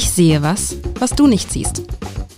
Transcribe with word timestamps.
Ich 0.00 0.08
sehe 0.12 0.40
was, 0.40 0.78
was 0.98 1.10
du 1.10 1.26
nicht 1.26 1.52
siehst. 1.52 1.82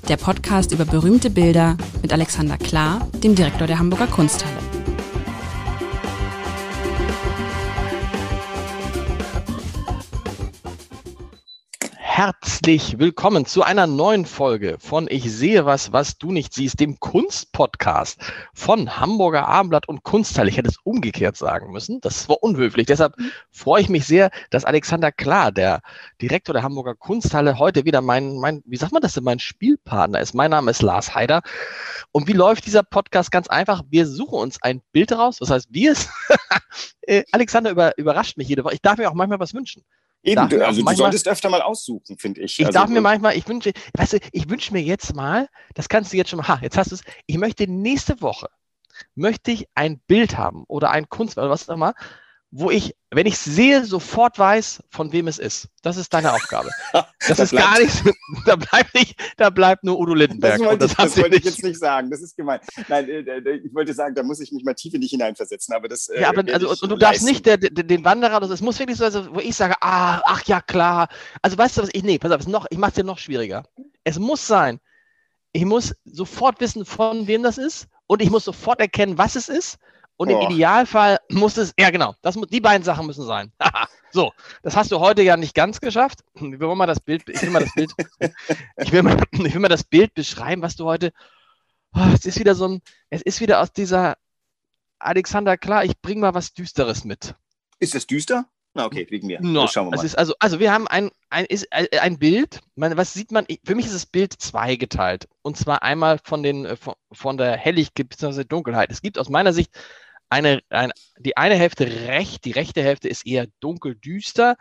Der 0.08 0.16
Podcast 0.16 0.72
über 0.72 0.84
berühmte 0.84 1.30
Bilder 1.30 1.77
mit 2.03 2.12
Alexander 2.12 2.58
Klar, 2.58 3.06
dem 3.22 3.37
Direktor 3.37 3.69
der 3.69 3.79
Hamburger 3.79 4.08
Kunsthalle. 4.08 4.62
Herzlich 12.64 13.00
willkommen 13.00 13.44
zu 13.44 13.64
einer 13.64 13.88
neuen 13.88 14.24
Folge 14.24 14.76
von 14.79 15.08
Ich 15.11 15.32
sehe 15.32 15.66
was, 15.66 15.92
was 15.92 16.16
du 16.18 16.30
nicht 16.30 16.54
siehst, 16.54 16.79
dem 16.79 17.00
Kunstpodcast 17.00 18.20
von 18.54 19.00
Hamburger 19.00 19.48
Abendblatt 19.48 19.88
und 19.88 20.04
Kunstteil. 20.04 20.46
Ich 20.46 20.58
hätte 20.58 20.68
es 20.68 20.76
umgekehrt 20.84 21.36
sagen 21.36 21.72
müssen. 21.72 22.00
Das 22.02 22.29
war 22.29 22.40
unhöflich. 22.40 22.86
Deshalb 22.86 23.16
freue 23.50 23.82
ich 23.82 23.88
mich 23.88 24.06
sehr, 24.06 24.30
dass 24.50 24.64
Alexander 24.64 25.11
Klar, 25.11 25.50
der 25.50 25.80
Direktor 26.20 26.52
der 26.52 26.62
Hamburger 26.62 26.94
Kunsthalle, 26.94 27.58
heute 27.58 27.84
wieder 27.84 28.00
mein, 28.00 28.36
mein, 28.36 28.62
wie 28.64 28.76
sagt 28.76 28.92
man 28.92 29.03
das 29.03 29.14
denn, 29.14 29.25
mein 29.25 29.40
Spielpartner 29.40 30.20
ist. 30.20 30.32
Mein 30.32 30.53
Name 30.53 30.70
ist 30.70 30.82
Lars 30.82 31.17
Heider. 31.17 31.42
Und 32.12 32.28
wie 32.28 32.33
läuft 32.33 32.64
dieser 32.64 32.84
Podcast? 32.84 33.33
Ganz 33.33 33.48
einfach. 33.48 33.83
Wir 33.91 34.06
suchen 34.06 34.39
uns 34.39 34.62
ein 34.62 34.83
Bild 34.92 35.11
raus. 35.11 35.39
Das 35.41 35.50
heißt, 35.50 35.67
wir 35.72 35.91
es. 35.92 36.08
Äh, 37.05 37.25
Alexander 37.33 37.72
über, 37.72 37.98
überrascht 37.98 38.36
mich 38.36 38.47
jede 38.47 38.64
Woche. 38.64 38.75
Ich 38.75 38.81
darf 38.81 38.97
mir 38.97 39.11
auch 39.11 39.14
manchmal 39.14 39.41
was 39.41 39.55
wünschen. 39.55 39.84
Eben, 40.22 40.48
du, 40.48 40.64
also 40.64 40.83
manchmal, 40.83 40.94
du 40.94 40.98
solltest 40.98 41.28
öfter 41.28 41.50
mal 41.50 41.62
aussuchen, 41.62 42.17
finde 42.17 42.42
ich. 42.42 42.58
Ich 42.58 42.67
also, 42.67 42.78
darf 42.78 42.89
mir 42.89 43.00
manchmal, 43.00 43.36
ich 43.36 43.48
wünsche, 43.48 43.72
weißt 43.94 44.14
du, 44.14 44.19
ich 44.31 44.48
wünsche 44.48 44.72
mir 44.72 44.83
jetzt 44.83 45.14
mal, 45.14 45.48
das 45.75 45.89
kannst 45.89 46.12
du 46.12 46.17
jetzt 46.17 46.31
schon 46.31 46.39
mal, 46.39 46.48
ha, 46.48 46.58
jetzt 46.62 46.77
hast 46.77 46.92
du 46.92 46.95
es, 46.95 47.03
ich 47.27 47.39
möchte 47.39 47.69
nächste 47.69 48.20
Woche, 48.20 48.48
möchte 49.14 49.50
ich 49.50 49.67
ein 49.75 50.00
Bild 50.06 50.39
haben 50.39 50.64
oder 50.69 50.91
ein 50.91 51.08
Kunstwerk 51.08 51.45
oder 51.45 51.53
was 51.53 51.69
auch 51.69 51.75
immer, 51.75 51.95
wo 52.55 52.70
ich, 52.70 52.94
wenn 53.11 53.24
ich 53.24 53.38
sehe, 53.38 53.83
sofort 53.83 54.38
weiß, 54.38 54.83
von 54.91 55.11
wem 55.11 55.27
es 55.27 55.38
ist. 55.38 55.69
Das 55.80 55.97
ist 55.97 56.12
deine 56.12 56.33
Aufgabe. 56.33 56.69
Das 57.28 57.36
da 57.36 57.44
ist 57.44 57.52
gar 57.52 57.78
nichts, 57.78 58.02
da 58.47 58.56
bleibt 58.56 58.94
nicht, 58.94 59.14
da 59.36 59.48
bleibt 59.48 59.84
nur 59.84 59.97
Udo 59.97 60.12
Lindenberg. 60.12 60.59
Das 60.59 60.67
wollte, 60.67 60.86
ich, 60.86 60.94
das 60.94 61.17
wollte 61.17 61.36
ich, 61.36 61.44
jetzt 61.44 61.62
nicht 61.62 61.78
sagen. 61.78 62.11
Das 62.11 62.20
ist 62.20 62.36
gemein. 62.36 62.59
Nein, 62.89 63.09
äh, 63.09 63.20
äh, 63.20 63.61
ich 63.64 63.72
wollte 63.72 63.94
sagen, 63.94 64.17
da 64.17 64.25
muss 64.25 64.41
ich 64.41 64.50
mich 64.50 64.64
mal 64.64 64.75
tief 64.75 64.92
in 64.92 65.00
dich 65.00 65.12
hineinversetzen, 65.12 65.72
aber 65.72 65.86
das. 65.86 66.09
Äh, 66.09 66.22
ja, 66.22 66.28
aber 66.31 66.42
also, 66.53 66.70
und 66.70 66.91
du 66.91 66.97
darfst 66.97 67.22
nicht 67.22 67.47
der, 67.47 67.59
der, 67.59 67.70
den 67.70 68.05
Wanderer, 68.05 68.41
das 68.41 68.61
muss 68.61 68.81
wirklich 68.81 68.98
so, 68.98 69.05
also, 69.05 69.33
wo 69.33 69.39
ich 69.39 69.55
sage, 69.55 69.77
ah, 69.81 70.20
ach 70.25 70.42
ja, 70.47 70.61
klar. 70.61 71.06
Also 71.42 71.56
weißt 71.56 71.78
du 71.78 71.83
was, 71.83 71.91
ich, 71.92 72.03
nee, 72.03 72.19
pass 72.19 72.33
auf, 72.33 72.48
noch, 72.48 72.66
ich 72.70 72.78
mache 72.78 72.91
es 72.91 72.97
dir 72.97 73.05
noch 73.05 73.19
schwieriger. 73.19 73.62
Es 74.03 74.19
muss 74.19 74.44
sein, 74.44 74.81
ich 75.53 75.64
muss 75.64 75.94
sofort 76.05 76.61
wissen, 76.61 76.84
von 76.84 77.28
wem 77.28 77.44
das 77.44 77.56
ist 77.56 77.87
und 78.09 78.20
ich 78.20 78.31
muss 78.31 78.44
sofort 78.44 78.81
erkennen, 78.81 79.16
was 79.16 79.37
es 79.37 79.48
ist 79.48 79.78
und 80.17 80.31
im 80.31 80.41
Idealfall 80.41 81.19
muss 81.31 81.57
es, 81.57 81.73
ja 81.79 81.91
genau, 81.91 82.15
das, 82.23 82.39
die 82.51 82.61
beiden 82.61 82.85
Sachen 82.85 83.07
müssen 83.07 83.25
sein. 83.25 83.53
so, 84.13 84.33
das 84.63 84.77
hast 84.77 84.93
du 84.93 85.01
heute 85.01 85.23
ja 85.23 85.37
nicht 85.37 85.55
ganz 85.55 85.81
geschafft. 85.81 86.21
Ich 86.35 86.43
will 86.43 86.75
mal 86.75 86.87
das 86.87 87.01
Bild, 87.01 87.29
ich 87.29 87.43
will 87.43 87.51
mal 87.51 87.65
das 87.65 87.75
Bild, 87.75 87.93
ich 88.77 88.93
will 88.93 89.03
mal, 89.03 89.17
ich 89.33 89.55
will 89.55 89.61
mal 89.61 89.69
das 89.69 89.85
Bild 89.85 90.15
beschreiben, 90.15 90.63
was 90.63 90.77
du 90.77 90.85
heute, 90.85 91.13
oh, 91.95 92.09
es 92.15 92.25
ist 92.25 92.39
wieder 92.39 92.55
so 92.55 92.69
ein, 92.69 92.83
es 93.11 93.23
ist 93.23 93.41
wieder 93.41 93.61
aus 93.61 93.73
dieser 93.73 94.17
Alexander, 94.99 95.57
klar, 95.57 95.85
ich 95.85 96.01
bringe 96.01 96.21
mal 96.21 96.35
was 96.35 96.53
Düsteres 96.53 97.05
mit. 97.05 97.35
Ist 97.79 97.95
das 97.95 98.07
düster? 98.07 98.47
Na, 98.75 98.87
okay, 98.87 99.06
wegen 99.11 99.27
mir. 99.27 99.39
No, 99.42 99.67
schauen 99.67 99.91
wir 99.91 99.97
mal. 99.97 100.05
Ist 100.05 100.17
also, 100.17 100.34
also 100.39 100.59
wir 100.59 100.73
haben 100.73 100.89
ein, 100.89 101.11
ein, 101.28 101.45
ist, 101.45 101.67
äh, 101.70 101.98
ein 101.98 102.19
Bild, 102.19 102.61
man, 102.75 102.97
was 102.97 103.12
sieht 103.12 103.31
man? 103.31 103.47
Für 103.65 103.75
mich 103.75 103.87
ist 103.87 103.95
das 103.95 104.06
Bild 104.06 104.33
zweigeteilt. 104.33 105.28
Und 105.42 105.59
zwar 105.59 105.83
einmal 105.83 106.19
von, 106.25 106.42
den, 106.42 106.65
äh, 106.65 106.77
von, 106.77 106.95
von 107.12 107.37
der 107.37 107.56
Helligkeit 107.56 108.09
bzw. 108.09 108.45
Dunkelheit. 108.45 108.91
Es 108.91 109.03
gibt 109.03 109.19
aus 109.19 109.28
meiner 109.28 109.53
Sicht 109.53 109.70
eine, 110.31 110.62
ein, 110.70 110.93
die 111.19 111.37
eine 111.37 111.56
Hälfte 111.56 111.87
recht, 111.87 112.47
die 112.47 112.53
rechte 112.53 112.83
Hälfte 112.83 113.09
ist 113.09 113.27
eher 113.27 113.47
dunkel 113.61 113.95
düster, 113.95 114.56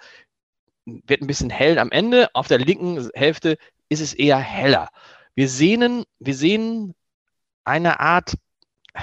wird 0.86 1.22
ein 1.22 1.28
bisschen 1.28 1.50
hell 1.50 1.80
am 1.80 1.92
Ende. 1.92 2.30
Auf 2.34 2.50
der 2.50 2.58
linken 2.58 3.10
Hälfte 3.14 3.58
ist 3.88 4.02
es 4.02 4.14
eher 4.14 4.38
heller. 4.38 4.90
Wir 5.36 5.48
sehen, 5.48 6.04
wir 6.20 6.36
sehen 6.36 6.94
eine 7.64 8.02
Art, 8.02 8.34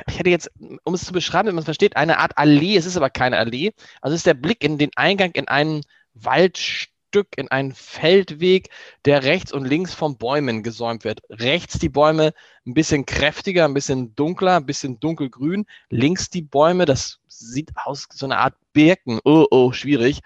ich 0.07 0.19
hätte 0.19 0.31
jetzt, 0.31 0.51
um 0.85 0.95
es 0.95 1.05
zu 1.05 1.13
beschreiben, 1.13 1.49
wenn 1.49 1.55
man 1.55 1.63
es 1.63 1.67
versteht, 1.67 1.97
eine 1.97 2.19
Art 2.19 2.37
Allee. 2.37 2.77
Es 2.77 2.87
ist 2.87 2.97
aber 2.97 3.11
keine 3.11 3.39
Allee. 3.39 3.73
Also 4.01 4.15
es 4.15 4.21
ist 4.21 4.27
der 4.27 4.35
Blick 4.35 4.63
in 4.63 4.79
den 4.79 4.91
Eingang 4.97 5.33
in 5.33 5.49
einen 5.49 5.83
Waldstück 6.15 6.93
Stück 7.09 7.29
in 7.37 7.51
einen 7.51 7.73
Feldweg, 7.75 8.69
der 9.07 9.25
rechts 9.25 9.53
und 9.53 9.65
links 9.65 9.95
von 9.95 10.19
Bäumen 10.19 10.63
gesäumt 10.63 11.05
wird. 11.05 11.21
Rechts 11.31 11.79
die 11.79 11.89
Bäume 11.89 12.35
ein 12.67 12.75
bisschen 12.75 13.07
kräftiger, 13.07 13.65
ein 13.65 13.75
bisschen 13.75 14.15
dunkler, 14.15 14.57
ein 14.57 14.67
bisschen 14.67 15.01
dunkelgrün. 15.01 15.65
Links 15.89 16.29
die 16.29 16.43
Bäume, 16.43 16.85
das 16.85 17.21
sieht 17.27 17.71
aus 17.77 18.09
so 18.13 18.27
eine 18.27 18.39
Art 18.39 18.55
Birken. 18.75 19.21
Oh, 19.25 19.47
oh, 19.51 19.73
schwierig. 19.73 20.21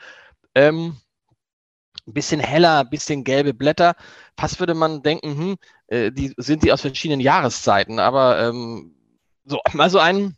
Ähm, 0.56 0.96
ein 2.06 2.14
bisschen 2.14 2.40
heller, 2.40 2.80
ein 2.80 2.90
bisschen 2.90 3.22
gelbe 3.22 3.54
Blätter. 3.54 3.94
Fast 4.36 4.58
würde 4.58 4.74
man 4.74 5.02
denken, 5.02 5.36
hm, 5.36 5.56
äh, 5.86 6.10
die 6.10 6.34
sind 6.36 6.64
die 6.64 6.72
aus 6.72 6.80
verschiedenen 6.80 7.20
Jahreszeiten, 7.20 8.00
aber 8.00 8.48
ähm, 8.48 8.96
so, 9.44 9.60
mal 9.72 9.90
so 9.90 9.98
ein, 9.98 10.36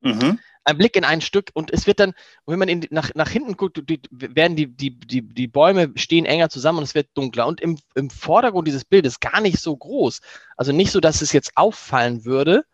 mhm 0.00 0.38
ein 0.66 0.78
Blick 0.78 0.96
in 0.96 1.04
ein 1.04 1.20
Stück 1.20 1.50
und 1.54 1.72
es 1.72 1.86
wird 1.86 2.00
dann, 2.00 2.12
wenn 2.44 2.58
man 2.58 2.68
in, 2.68 2.86
nach, 2.90 3.10
nach 3.14 3.28
hinten 3.28 3.56
guckt, 3.56 3.80
die, 3.88 4.00
werden 4.10 4.56
die, 4.56 4.66
die, 4.66 4.98
die, 4.98 5.22
die 5.22 5.46
Bäume 5.46 5.92
stehen 5.94 6.26
enger 6.26 6.48
zusammen 6.48 6.78
und 6.78 6.84
es 6.84 6.94
wird 6.94 7.08
dunkler. 7.14 7.46
Und 7.46 7.60
im, 7.60 7.78
im 7.94 8.10
Vordergrund 8.10 8.66
dieses 8.66 8.84
Bildes 8.84 9.20
gar 9.20 9.40
nicht 9.40 9.60
so 9.60 9.76
groß. 9.76 10.20
Also 10.56 10.72
nicht 10.72 10.90
so, 10.90 10.98
dass 10.98 11.22
es 11.22 11.32
jetzt 11.32 11.56
auffallen 11.56 12.24
würde. 12.24 12.64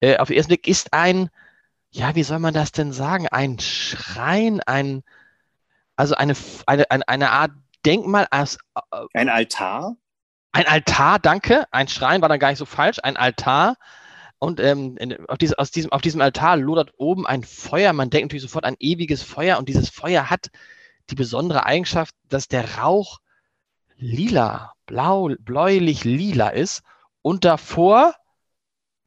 Äh, 0.00 0.18
auf 0.18 0.28
den 0.28 0.36
ersten 0.36 0.50
Blick 0.50 0.68
ist 0.68 0.92
ein, 0.92 1.30
ja, 1.90 2.14
wie 2.14 2.22
soll 2.22 2.38
man 2.38 2.52
das 2.52 2.72
denn 2.72 2.92
sagen? 2.92 3.28
Ein 3.28 3.58
Schrein, 3.60 4.60
ein, 4.60 5.02
also 5.96 6.14
eine, 6.16 6.34
eine, 6.66 6.90
eine, 6.90 7.08
eine 7.08 7.30
Art 7.30 7.52
Denkmal 7.86 8.26
als. 8.30 8.58
Äh, 8.92 9.06
ein 9.14 9.30
Altar? 9.30 9.96
Ein 10.52 10.66
Altar, 10.66 11.18
danke. 11.18 11.64
Ein 11.70 11.88
Schrein 11.88 12.20
war 12.20 12.28
dann 12.28 12.38
gar 12.38 12.50
nicht 12.50 12.58
so 12.58 12.66
falsch. 12.66 12.98
Ein 13.02 13.16
Altar 13.16 13.76
und 14.38 14.60
ähm, 14.60 14.98
auf, 15.28 15.38
diese, 15.38 15.58
aus 15.58 15.70
diesem, 15.70 15.92
auf 15.92 16.02
diesem 16.02 16.20
Altar 16.20 16.56
lodert 16.56 16.92
oben 16.98 17.26
ein 17.26 17.42
Feuer. 17.42 17.92
Man 17.92 18.10
denkt 18.10 18.26
natürlich 18.26 18.42
sofort 18.42 18.64
an 18.64 18.76
ewiges 18.78 19.22
Feuer. 19.22 19.58
Und 19.58 19.68
dieses 19.68 19.88
Feuer 19.88 20.28
hat 20.28 20.50
die 21.08 21.14
besondere 21.14 21.64
Eigenschaft, 21.64 22.14
dass 22.28 22.48
der 22.48 22.78
Rauch 22.78 23.20
lila, 23.96 24.74
blau, 24.84 25.30
bläulich 25.38 26.04
lila 26.04 26.50
ist. 26.50 26.82
Und 27.22 27.44
davor 27.44 28.14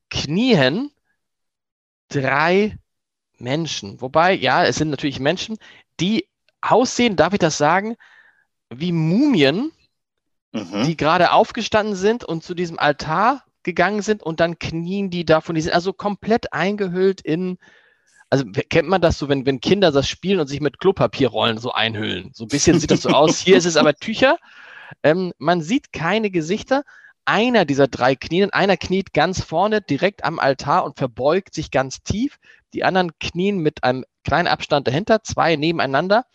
knien 0.10 0.92
drei 2.08 2.78
Menschen. 3.38 4.02
Wobei, 4.02 4.34
ja, 4.34 4.66
es 4.66 4.78
sind 4.78 4.90
natürlich 4.90 5.20
Menschen, 5.20 5.58
die 6.00 6.28
aussehen, 6.60 7.16
darf 7.16 7.34
ich 7.34 7.40
das 7.40 7.58
sagen, 7.58 7.96
wie 8.70 8.92
Mumien, 8.92 9.72
mhm. 10.52 10.84
die 10.86 10.98
gerade 10.98 11.32
aufgestanden 11.32 11.96
sind 11.96 12.24
und 12.24 12.44
zu 12.44 12.56
diesem 12.56 12.80
Altar 12.80 13.44
gegangen 13.64 14.02
sind 14.02 14.24
und 14.24 14.40
dann 14.40 14.60
knien 14.60 15.10
die 15.10 15.26
davon. 15.26 15.56
Die 15.56 15.62
sind 15.62 15.74
also 15.74 15.94
komplett 15.94 16.54
eingehüllt 16.54 17.22
in, 17.22 17.58
also 18.30 18.46
kennt 18.70 18.88
man 18.88 19.02
das 19.02 19.18
so, 19.18 19.30
wenn, 19.30 19.46
wenn 19.46 19.60
Kinder 19.60 19.92
das 19.92 20.08
spielen 20.08 20.40
und 20.40 20.48
sich 20.48 20.62
mit 20.62 20.80
Klopapierrollen 20.80 21.58
so 21.58 21.72
einhüllen. 21.72 22.32
So 22.34 22.46
ein 22.46 22.50
bisschen 22.50 22.80
sieht 22.80 22.92
das 22.92 23.02
so 23.02 23.10
aus. 23.10 23.40
Hier 23.40 23.58
ist 23.58 23.66
es 23.66 23.78
aber 23.78 23.94
Tücher. 23.96 24.38
Ähm, 25.04 25.34
man 25.38 25.62
sieht 25.62 25.92
keine 25.94 26.30
Gesichter. 26.32 26.84
Einer 27.26 27.66
dieser 27.66 27.88
drei 27.88 28.16
Knien, 28.16 28.50
einer 28.50 28.76
kniet 28.76 29.14
ganz 29.14 29.44
vorne 29.44 29.82
direkt 29.82 30.24
am 30.24 30.40
Altar 30.40 30.84
und 30.84 30.98
verbeugt 30.98 31.54
sich 31.54 31.70
ganz 31.70 32.02
tief. 32.02 32.40
Die 32.74 32.84
anderen 32.84 33.12
knien 33.20 33.60
mit 33.60 33.84
einem 33.84 34.04
kleinen 34.24 34.48
Abstand 34.48 34.88
dahinter, 34.88 35.22
zwei 35.24 35.56
nebeneinander. 35.56 36.26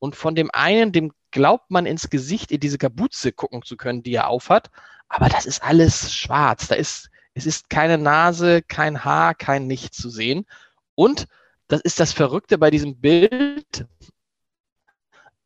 Und 0.00 0.16
von 0.16 0.34
dem 0.34 0.50
einen, 0.52 0.92
dem 0.92 1.12
glaubt 1.30 1.70
man 1.70 1.86
ins 1.86 2.10
Gesicht 2.10 2.52
in 2.52 2.60
diese 2.60 2.78
Kapuze 2.78 3.32
gucken 3.32 3.62
zu 3.62 3.76
können, 3.76 4.02
die 4.02 4.14
er 4.14 4.28
aufhat. 4.28 4.70
Aber 5.08 5.28
das 5.28 5.46
ist 5.46 5.62
alles 5.62 6.14
schwarz. 6.14 6.68
Da 6.68 6.74
ist, 6.76 7.10
es 7.34 7.46
ist 7.46 7.70
keine 7.70 7.98
Nase, 7.98 8.62
kein 8.62 9.04
Haar, 9.04 9.34
kein 9.34 9.66
Nichts 9.66 9.98
zu 9.98 10.10
sehen. 10.10 10.46
Und 10.94 11.26
das 11.68 11.80
ist 11.80 12.00
das 12.00 12.12
Verrückte 12.12 12.58
bei 12.58 12.70
diesem 12.70 13.00
Bild. 13.00 13.86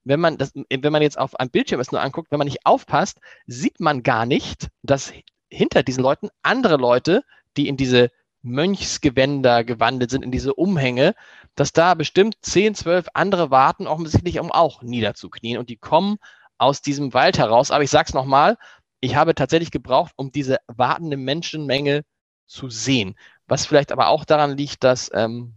Wenn 0.05 0.21
man, 0.21 0.37
das, 0.37 0.53
wenn 0.55 0.93
man 0.93 1.03
jetzt 1.03 1.19
auf 1.19 1.38
einem 1.38 1.50
Bildschirm 1.50 1.81
es 1.81 1.93
nur 1.93 2.03
anguckt, 2.03 2.31
wenn 2.31 2.38
man 2.38 2.47
nicht 2.47 2.67
aufpasst, 2.67 3.20
sieht 3.47 3.81
man 3.81 4.03
gar 4.03 4.26
nicht, 4.26 4.69
dass 4.82 5.12
hinter 5.49 5.82
diesen 5.82 6.03
Leuten 6.03 6.29
andere 6.43 6.76
Leute, 6.76 7.25
die 7.56 7.69
in 7.69 7.76
diese 7.76 8.11
Mönchsgewänder 8.43 9.64
gewandelt 9.64 10.11
sind, 10.11 10.23
in 10.23 10.31
diese 10.31 10.55
Umhänge, 10.55 11.14
dass 11.55 11.73
da 11.73 11.95
bestimmt 11.95 12.37
10, 12.43 12.75
12 12.75 13.09
andere 13.15 13.51
warten, 13.51 13.87
offensichtlich, 13.87 14.41
um 14.41 14.51
auch 14.51 14.83
niederzuknien. 14.83 15.59
Und 15.59 15.71
die 15.71 15.77
kommen 15.77 16.17
aus 16.59 16.83
diesem 16.83 17.15
Wald 17.15 17.39
heraus. 17.39 17.71
Aber 17.71 17.85
ich 17.85 17.91
sage 17.91 18.06
es 18.09 18.15
nochmal, 18.15 18.56
ich 19.01 19.17
habe 19.17 19.35
tatsächlich 19.35 19.71
gebraucht, 19.71 20.12
um 20.17 20.33
diese 20.33 20.59
wartende 20.67 21.17
Menschenmenge 21.17 22.05
zu 22.47 22.71
sehen. 22.71 23.17
Was 23.47 23.67
vielleicht 23.67 23.93
aber 23.93 24.09
auch 24.09 24.25
daran 24.25 24.56
liegt, 24.56 24.83
dass, 24.85 25.11
ähm, 25.15 25.55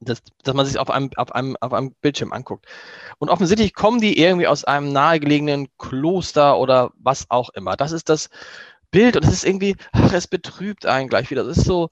dass, 0.00 0.22
dass 0.42 0.54
man 0.54 0.64
sich 0.64 0.78
auf 0.78 0.90
einem, 0.90 1.10
auf, 1.16 1.32
einem, 1.32 1.56
auf 1.60 1.72
einem 1.72 1.94
Bildschirm 2.00 2.32
anguckt. 2.32 2.66
Und 3.18 3.28
offensichtlich 3.28 3.74
kommen 3.74 4.00
die 4.00 4.18
irgendwie 4.18 4.46
aus 4.46 4.64
einem 4.64 4.92
nahegelegenen 4.92 5.68
Kloster 5.76 6.58
oder 6.58 6.92
was 6.96 7.26
auch 7.30 7.50
immer. 7.50 7.76
Das 7.76 7.92
ist 7.92 8.08
das 8.08 8.30
Bild 8.90 9.16
und 9.16 9.24
es 9.24 9.32
ist 9.32 9.44
irgendwie, 9.44 9.76
ach, 9.92 10.12
es 10.12 10.26
betrübt 10.26 10.86
einen 10.86 11.08
gleich 11.08 11.30
wieder. 11.30 11.44
Das 11.44 11.58
ist 11.58 11.66
so, 11.66 11.90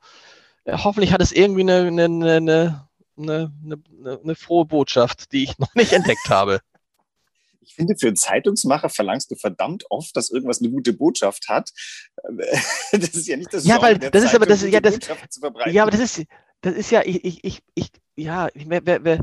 hoffentlich 0.72 1.12
hat 1.12 1.22
es 1.22 1.32
irgendwie 1.32 1.62
eine, 1.62 1.86
eine, 1.86 2.04
eine, 2.04 2.88
eine, 3.16 3.52
eine, 3.64 4.20
eine 4.22 4.34
frohe 4.34 4.64
Botschaft, 4.64 5.32
die 5.32 5.44
ich 5.44 5.58
noch 5.58 5.74
nicht 5.74 5.92
entdeckt 5.92 6.28
habe 6.28 6.60
finde, 7.78 7.96
für 7.96 8.08
einen 8.08 8.16
Zeitungsmacher 8.16 8.88
verlangst 8.88 9.30
du 9.30 9.36
verdammt 9.36 9.84
oft, 9.88 10.16
dass 10.16 10.30
irgendwas 10.30 10.60
eine 10.60 10.70
gute 10.70 10.92
Botschaft 10.92 11.48
hat. 11.48 11.70
Das 12.92 13.10
ist 13.10 13.28
ja 13.28 13.36
nicht 13.36 13.52
das 13.52 13.64
Ja, 13.64 13.80
weil 13.80 13.98
das 13.98 14.10
Zeitung, 14.10 14.24
ist 14.24 14.34
aber 14.34 14.46
das, 14.46 14.62
ja, 14.62 14.80
das, 14.80 14.98
ja, 15.66 15.82
aber 15.82 15.90
das 15.90 16.00
ist, 16.00 16.24
das 16.62 16.74
ist 16.74 16.90
ja, 16.90 17.02
ich, 17.04 17.24
ich, 17.24 17.44
ich, 17.44 17.62
ich 17.74 17.90
ja, 18.16 18.48
wer, 18.54 18.84
wer, 18.84 19.04
wer, 19.04 19.20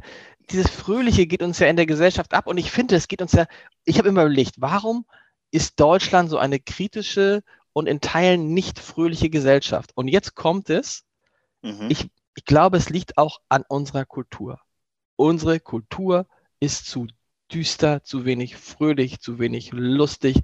dieses 0.49 0.69
Fröhliche 0.69 1.25
geht 1.25 1.41
uns 1.41 1.59
ja 1.59 1.67
in 1.67 1.75
der 1.75 1.85
Gesellschaft 1.85 2.33
ab 2.33 2.47
und 2.47 2.57
ich 2.57 2.71
finde, 2.71 2.95
es 2.95 3.07
geht 3.07 3.21
uns 3.21 3.33
ja, 3.33 3.47
ich 3.83 3.97
habe 3.97 4.07
immer 4.07 4.21
überlegt, 4.21 4.55
warum 4.59 5.05
ist 5.51 5.79
Deutschland 5.79 6.29
so 6.29 6.37
eine 6.37 6.59
kritische 6.59 7.41
und 7.73 7.87
in 7.87 7.99
Teilen 7.99 8.53
nicht 8.53 8.79
fröhliche 8.79 9.29
Gesellschaft? 9.29 9.91
Und 9.95 10.07
jetzt 10.07 10.35
kommt 10.35 10.69
es, 10.69 11.03
mhm. 11.65 11.87
ich, 11.89 12.09
ich 12.35 12.45
glaube, 12.45 12.77
es 12.77 12.89
liegt 12.89 13.17
auch 13.17 13.39
an 13.49 13.63
unserer 13.67 14.05
Kultur. 14.05 14.59
Unsere 15.15 15.59
Kultur 15.59 16.27
ist 16.59 16.87
zu 16.87 17.07
düster, 17.51 18.03
zu 18.03 18.25
wenig 18.25 18.55
fröhlich, 18.55 19.19
zu 19.19 19.39
wenig 19.39 19.71
lustig 19.71 20.41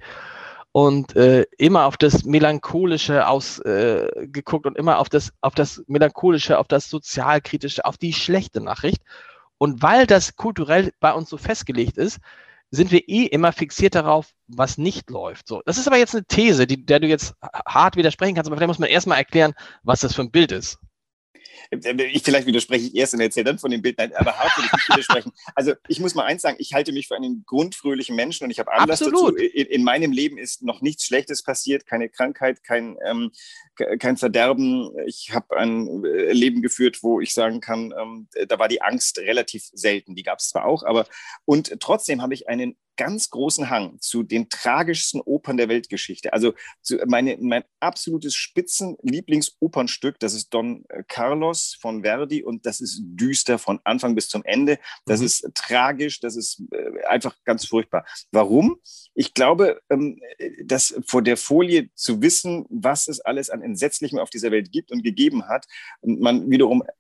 und 0.72 1.16
äh, 1.16 1.46
immer 1.58 1.86
auf 1.86 1.98
das 1.98 2.24
Melancholische 2.24 3.28
ausgeguckt 3.28 4.66
äh, 4.66 4.70
und 4.70 4.78
immer 4.78 5.00
auf 5.00 5.10
das, 5.10 5.34
auf 5.42 5.54
das 5.56 5.84
Melancholische, 5.88 6.58
auf 6.58 6.68
das 6.68 6.90
Sozialkritische, 6.90 7.84
auf 7.86 7.98
die 7.98 8.14
schlechte 8.14 8.62
Nachricht. 8.62 9.02
Und 9.58 9.84
weil 9.84 10.08
das 10.08 10.36
kulturell 10.36 10.94
bei 11.00 11.14
uns 11.14 11.30
so 11.30 11.38
festgelegt 11.38 11.98
ist, 11.98 12.20
sind 12.72 12.92
wir 12.92 13.08
eh 13.10 13.26
immer 13.26 13.52
fixiert 13.52 13.96
darauf, 13.96 14.34
was 14.48 14.78
nicht 14.78 15.10
läuft. 15.10 15.48
So, 15.48 15.62
das 15.66 15.78
ist 15.78 15.88
aber 15.88 15.98
jetzt 15.98 16.16
eine 16.16 16.24
These, 16.24 16.66
die, 16.66 16.86
der 16.86 17.02
du 17.02 17.08
jetzt 17.08 17.36
hart 17.68 17.98
widersprechen 17.98 18.34
kannst, 18.34 18.48
aber 18.48 18.56
vielleicht 18.56 18.70
muss 18.70 18.80
man 18.80 18.90
erstmal 18.90 19.18
erklären, 19.18 19.54
was 19.84 20.00
das 20.00 20.16
für 20.16 20.22
ein 20.22 20.32
Bild 20.32 20.54
ist. 20.54 20.80
Ich 21.70 22.24
vielleicht 22.24 22.48
widerspreche 22.48 22.88
ich 22.88 22.96
erst 22.96 23.14
und 23.14 23.22
erzähle 23.22 23.46
dann 23.46 23.60
von 23.60 23.72
dem 23.72 23.82
Bild. 23.82 23.98
Nein, 23.98 24.14
aber 24.16 24.38
hart 24.38 24.56
würde 24.58 24.68
ich 24.68 24.74
nicht 24.74 24.90
widersprechen. 24.90 25.32
Also 25.56 25.74
ich 25.88 26.00
muss 26.00 26.16
mal 26.16 26.26
eins 26.26 26.42
sagen, 26.42 26.58
ich 26.60 26.74
halte 26.74 26.92
mich 26.92 27.08
für 27.08 27.16
einen 27.16 27.44
grundfröhlichen 27.46 28.16
Menschen 28.16 28.46
und 28.46 28.52
ich 28.52 28.60
habe 28.60 28.72
Anlass 28.74 29.02
Absolut. 29.02 29.36
dazu. 29.36 29.46
In, 29.46 29.68
in, 29.68 29.84
meinem 29.84 30.12
Leben 30.12 30.38
ist 30.38 30.64
noch 30.64 30.82
nichts 30.82 31.06
Schlechtes 31.06 31.44
passiert, 31.44 31.86
keine 31.86 32.10
Krankheit, 32.10 32.64
kein, 32.64 32.98
ähm, 33.06 33.32
kein 34.00 34.18
Verderben. 34.18 34.92
Ich 35.06 35.32
habe 35.34 35.58
ein 35.58 36.04
äh, 36.06 36.32
Leben 36.34 36.62
geführt, 36.62 37.00
wo 37.02 37.22
ich 37.22 37.34
sagen 37.34 37.62
kann, 37.62 37.94
ähm, 38.00 38.28
da 38.48 38.60
war 38.60 38.68
die 38.68 38.82
Angst 38.82 39.20
relativ 39.20 39.70
selten. 39.74 40.16
Die 40.16 40.24
gab 40.24 40.40
es 40.40 40.50
zwar 40.50 40.66
auch, 40.66 40.84
aber 40.84 41.06
und 41.46 41.80
trotzdem 41.80 42.22
habe 42.22 42.34
ich 42.34 42.48
einen 42.48 42.78
ganz 43.02 43.32
großen 43.32 43.72
Hang 43.72 44.00
zu 44.00 44.22
den 44.22 44.48
tragischsten 44.48 45.22
Opern 45.22 45.58
der 45.58 45.70
Weltgeschichte. 45.70 46.34
Also 46.34 46.54
meine, 47.08 47.36
mein 47.42 47.64
absolutes 47.80 48.36
Spitzenlieblingsopernstück, 48.36 50.20
das 50.20 50.36
ist 50.36 50.54
Don 50.54 50.86
Carlos 51.08 51.76
von 51.82 52.04
Verdi 52.04 52.44
und 52.44 52.68
das 52.68 52.80
ist 52.80 53.02
düster 53.02 53.58
von 53.58 53.80
Anfang 53.86 54.14
bis 54.14 54.30
zum 54.30 54.44
Ende. 54.46 54.78
Das 55.08 55.22
mhm. 55.22 55.26
ist 55.26 55.50
tragisch, 55.56 56.20
das 56.20 56.36
ist 56.36 56.62
äh, 56.72 57.04
einfach 57.08 57.36
ganz 57.44 57.66
furchtbar. 57.66 58.06
Warum? 58.32 58.80
Ich 59.16 59.34
glaube, 59.34 59.82
ähm, 59.90 60.22
dass 60.64 60.94
vor 61.08 61.24
der 61.24 61.38
Folie 61.38 61.90
zu 61.96 62.22
wissen, 62.22 62.68
was 62.70 63.08
es 63.08 63.20
alles 63.20 63.50
an 63.50 63.64
Entsetzlichem 63.64 64.20
auf 64.20 64.30
dieser 64.30 64.52
Welt 64.52 64.72
gibt 64.72 64.92
und 64.92 65.02
gegeben 65.02 65.48
hat, 65.48 65.66
und 66.02 66.22
man 66.22 66.52
wiederum 66.52 66.84
äh, 66.84 66.92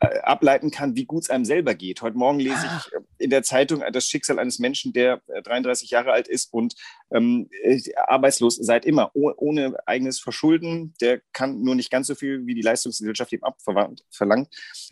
ableiten 0.00 0.70
kann, 0.70 0.96
wie 0.96 1.04
gut 1.04 1.24
es 1.24 1.30
einem 1.30 1.44
selber 1.44 1.74
geht. 1.74 2.02
Heute 2.02 2.18
Morgen 2.18 2.40
lese 2.40 2.64
ich 2.64 2.94
ah. 2.94 3.00
in 3.18 3.30
der 3.30 3.42
Zeitung 3.42 3.82
das 3.92 4.08
Schicksal 4.08 4.38
eines 4.38 4.58
Menschen, 4.58 4.92
der 4.92 5.22
33 5.44 5.90
äh, 5.90 5.94
Jahre 5.94 6.12
alt 6.12 6.28
ist 6.28 6.52
und 6.52 6.74
ähm, 7.12 7.48
äh, 7.62 7.80
arbeitslos 8.06 8.56
seit 8.56 8.84
immer, 8.84 9.10
oh, 9.14 9.32
ohne 9.36 9.76
eigenes 9.86 10.18
Verschulden. 10.18 10.94
Der 11.00 11.20
kann 11.32 11.62
nur 11.62 11.74
nicht 11.74 11.90
ganz 11.90 12.08
so 12.08 12.14
viel, 12.14 12.46
wie 12.46 12.54
die 12.54 12.62
Leistungsgesellschaft 12.62 13.32
ihm 13.32 13.44
abverlangt. 13.44 14.02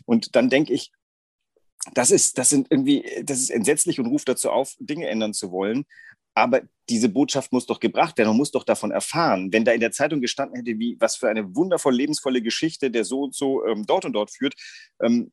Und 0.05 0.35
dann 0.35 0.49
denke 0.49 0.73
ich, 0.73 0.91
das 1.93 2.09
ist, 2.09 2.37
das 2.37 2.49
sind 2.49 2.67
irgendwie, 2.71 3.05
das 3.23 3.39
ist 3.39 3.51
entsetzlich 3.51 3.99
und 3.99 4.07
ruft 4.07 4.27
dazu 4.27 4.49
auf, 4.49 4.75
Dinge 4.79 5.07
ändern 5.07 5.33
zu 5.33 5.51
wollen. 5.51 5.85
Aber 6.35 6.61
diese 6.89 7.09
Botschaft 7.09 7.51
muss 7.51 7.65
doch 7.65 7.79
gebracht 7.79 8.17
werden, 8.17 8.29
man 8.29 8.37
muss 8.37 8.51
doch 8.51 8.63
davon 8.63 8.91
erfahren. 8.91 9.51
Wenn 9.51 9.65
da 9.65 9.71
in 9.71 9.79
der 9.79 9.91
Zeitung 9.91 10.21
gestanden 10.21 10.57
hätte, 10.57 10.77
wie 10.77 10.97
was 10.99 11.15
für 11.15 11.29
eine 11.29 11.55
wundervoll 11.55 11.95
lebensvolle 11.95 12.41
Geschichte 12.41 12.91
der 12.91 13.05
so 13.05 13.21
und 13.23 13.33
so 13.33 13.65
ähm, 13.65 13.85
dort 13.87 14.05
und 14.05 14.13
dort 14.13 14.31
führt, 14.31 14.53
ähm, 15.01 15.31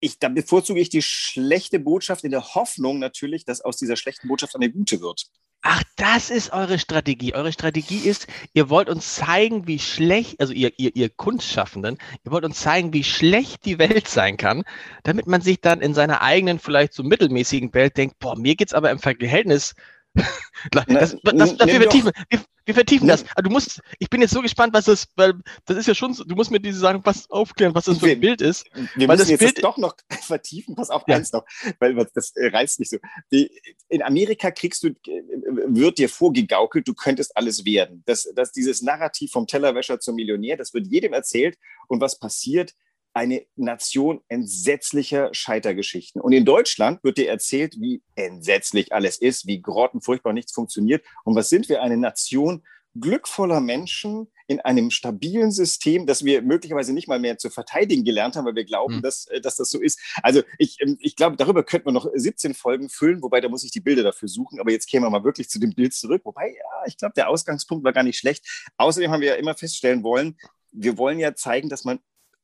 ich, 0.00 0.20
da 0.20 0.28
bevorzuge 0.28 0.80
ich 0.80 0.90
die 0.90 1.02
schlechte 1.02 1.80
Botschaft 1.80 2.22
in 2.22 2.30
der 2.30 2.54
Hoffnung 2.54 3.00
natürlich, 3.00 3.44
dass 3.44 3.60
aus 3.60 3.76
dieser 3.76 3.96
schlechten 3.96 4.28
Botschaft 4.28 4.54
eine 4.54 4.70
gute 4.70 5.00
wird. 5.00 5.26
Ach, 5.62 5.82
das 5.96 6.30
ist 6.30 6.52
eure 6.52 6.78
Strategie. 6.78 7.34
Eure 7.34 7.52
Strategie 7.52 8.08
ist, 8.08 8.28
ihr 8.52 8.70
wollt 8.70 8.88
uns 8.88 9.16
zeigen, 9.16 9.66
wie 9.66 9.80
schlecht, 9.80 10.40
also 10.40 10.52
ihr, 10.52 10.72
ihr, 10.78 10.94
ihr 10.94 11.10
Kunstschaffenden, 11.10 11.98
ihr 12.24 12.30
wollt 12.30 12.44
uns 12.44 12.60
zeigen, 12.60 12.92
wie 12.92 13.02
schlecht 13.02 13.64
die 13.64 13.80
Welt 13.80 14.06
sein 14.06 14.36
kann, 14.36 14.62
damit 15.02 15.26
man 15.26 15.40
sich 15.40 15.60
dann 15.60 15.80
in 15.80 15.94
seiner 15.94 16.22
eigenen, 16.22 16.60
vielleicht 16.60 16.92
so 16.92 17.02
mittelmäßigen 17.02 17.74
Welt 17.74 17.96
denkt, 17.96 18.20
boah, 18.20 18.38
mir 18.38 18.54
geht 18.54 18.68
es 18.68 18.74
aber 18.74 18.92
im 18.92 19.00
Verhältnis 19.00 19.74
das, 20.70 20.84
das, 20.86 21.16
das, 21.22 21.56
dafür 21.56 21.80
vertiefen, 21.80 22.10
wir, 22.28 22.40
wir, 22.64 22.74
vertiefen 22.74 23.08
das. 23.08 23.24
Aber 23.32 23.42
du 23.42 23.50
musst, 23.50 23.80
ich 23.98 24.10
bin 24.10 24.20
jetzt 24.20 24.32
so 24.32 24.42
gespannt, 24.42 24.74
was 24.74 24.86
das, 24.86 25.06
weil 25.16 25.34
das 25.66 25.76
ist 25.76 25.86
ja 25.86 25.94
schon, 25.94 26.14
so, 26.14 26.24
du 26.24 26.34
musst 26.34 26.50
mir 26.50 26.60
diese 26.60 26.78
sagen, 26.78 27.00
was 27.04 27.30
aufklären, 27.30 27.74
was 27.74 27.86
das 27.86 27.98
für 27.98 28.10
ein 28.10 28.20
Bild 28.20 28.40
ist. 28.40 28.66
Wir 28.74 29.08
weil 29.08 29.16
müssen 29.16 29.18
das 29.18 29.30
jetzt 29.30 29.40
Bild, 29.40 29.56
das 29.58 29.62
doch 29.62 29.78
noch 29.78 29.94
vertiefen, 30.20 30.74
pass 30.74 30.90
auf, 30.90 31.04
ja. 31.06 31.16
eins 31.16 31.32
noch, 31.32 31.44
weil 31.78 31.94
das 32.14 32.32
äh, 32.36 32.48
reißt 32.48 32.80
nicht 32.80 32.90
so. 32.90 32.98
Die, 33.32 33.50
in 33.88 34.02
Amerika 34.02 34.50
kriegst 34.50 34.82
du, 34.82 34.88
äh, 34.88 35.22
wird 35.66 35.98
dir 35.98 36.08
vorgegaukelt, 36.08 36.86
du 36.88 36.94
könntest 36.94 37.36
alles 37.36 37.64
werden. 37.64 38.02
Das, 38.06 38.28
das, 38.34 38.52
dieses 38.52 38.82
Narrativ 38.82 39.30
vom 39.32 39.46
Tellerwäscher 39.46 40.00
zum 40.00 40.16
Millionär, 40.16 40.56
das 40.56 40.74
wird 40.74 40.86
jedem 40.86 41.12
erzählt. 41.12 41.58
Und 41.86 42.00
was 42.00 42.18
passiert? 42.18 42.74
Eine 43.18 43.44
Nation 43.56 44.20
entsetzlicher 44.28 45.34
Scheitergeschichten. 45.34 46.20
Und 46.20 46.32
in 46.32 46.44
Deutschland 46.44 47.02
wird 47.02 47.18
dir 47.18 47.28
erzählt, 47.28 47.74
wie 47.80 48.00
entsetzlich 48.14 48.92
alles 48.92 49.18
ist, 49.18 49.48
wie 49.48 49.60
grottenfurchtbar 49.60 50.32
nichts 50.32 50.52
funktioniert. 50.52 51.04
Und 51.24 51.34
was 51.34 51.48
sind 51.48 51.68
wir? 51.68 51.82
Eine 51.82 51.96
Nation 51.96 52.62
glückvoller 52.94 53.60
Menschen 53.60 54.28
in 54.46 54.60
einem 54.60 54.90
stabilen 54.90 55.50
System, 55.50 56.06
das 56.06 56.24
wir 56.24 56.42
möglicherweise 56.42 56.92
nicht 56.92 57.08
mal 57.08 57.18
mehr 57.18 57.38
zu 57.38 57.50
verteidigen 57.50 58.04
gelernt 58.04 58.36
haben, 58.36 58.46
weil 58.46 58.54
wir 58.54 58.64
glauben, 58.64 58.96
mhm. 58.96 59.02
dass, 59.02 59.26
äh, 59.26 59.40
dass 59.40 59.56
das 59.56 59.68
so 59.68 59.80
ist. 59.80 60.00
Also 60.22 60.42
ich, 60.56 60.80
ähm, 60.80 60.96
ich 61.00 61.16
glaube, 61.16 61.36
darüber 61.36 61.64
könnten 61.64 61.86
wir 61.86 61.92
noch 61.92 62.06
17 62.12 62.54
Folgen 62.54 62.88
füllen, 62.88 63.20
wobei 63.20 63.40
da 63.40 63.48
muss 63.48 63.64
ich 63.64 63.72
die 63.72 63.80
Bilder 63.80 64.04
dafür 64.04 64.28
suchen. 64.28 64.60
Aber 64.60 64.70
jetzt 64.70 64.86
kämen 64.86 65.04
wir 65.04 65.10
mal 65.10 65.24
wirklich 65.24 65.50
zu 65.50 65.58
dem 65.58 65.74
Bild 65.74 65.92
zurück. 65.92 66.22
Wobei, 66.24 66.50
ja, 66.50 66.86
ich 66.86 66.96
glaube, 66.96 67.14
der 67.14 67.28
Ausgangspunkt 67.28 67.84
war 67.84 67.92
gar 67.92 68.04
nicht 68.04 68.18
schlecht. 68.18 68.70
Außerdem 68.76 69.10
haben 69.10 69.20
wir 69.20 69.30
ja 69.30 69.34
immer 69.34 69.56
feststellen 69.56 70.04
wollen, 70.04 70.36
wir 70.70 70.98
wollen 70.98 71.18
ja 71.18 71.34
zeigen, 71.34 71.68
dass 71.68 71.84
man 71.84 71.98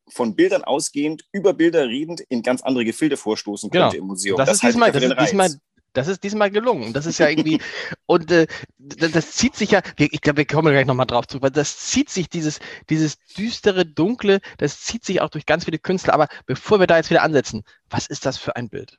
von 0.08 0.36
Bildern 0.36 0.64
ausgehend, 0.64 1.24
über 1.32 1.54
Bilder 1.54 1.88
redend, 1.88 2.20
in 2.28 2.42
ganz 2.42 2.62
andere 2.62 2.84
Gefilde 2.84 3.16
vorstoßen 3.16 3.70
genau. 3.70 3.84
könnte 3.84 3.96
im 3.98 4.06
Museum. 4.06 4.36
Das, 4.36 4.48
das 4.48 4.56
ist 4.56 4.62
diesmal, 4.64 4.92
das 4.92 5.02
ist 5.02 5.20
diesmal, 5.20 5.50
das 5.94 6.08
ist 6.08 6.22
diesmal 6.24 6.50
gelungen. 6.50 6.92
Das 6.92 7.06
ist 7.06 7.18
ja 7.18 7.28
irgendwie, 7.28 7.60
und 8.06 8.30
äh, 8.30 8.46
das, 8.78 9.12
das, 9.12 9.32
zieht 9.32 9.56
sich 9.56 9.70
ja, 9.70 9.80
ich 9.96 10.20
glaube, 10.20 10.38
wir 10.38 10.46
kommen 10.46 10.72
gleich 10.72 10.86
nochmal 10.86 11.06
drauf 11.06 11.26
zu, 11.26 11.40
weil 11.40 11.50
das 11.50 11.78
zieht 11.78 12.10
sich, 12.10 12.28
dieses, 12.28 12.58
dieses 12.90 13.18
düstere, 13.36 13.86
dunkle, 13.86 14.40
das 14.58 14.80
zieht 14.80 15.04
sich 15.04 15.20
auch 15.20 15.30
durch 15.30 15.46
ganz 15.46 15.64
viele 15.64 15.78
Künstler. 15.78 16.14
Aber 16.14 16.28
bevor 16.46 16.80
wir 16.80 16.86
da 16.86 16.96
jetzt 16.96 17.10
wieder 17.10 17.22
ansetzen, 17.22 17.62
was 17.88 18.06
ist 18.06 18.26
das 18.26 18.36
für 18.36 18.56
ein 18.56 18.68
Bild? 18.68 18.98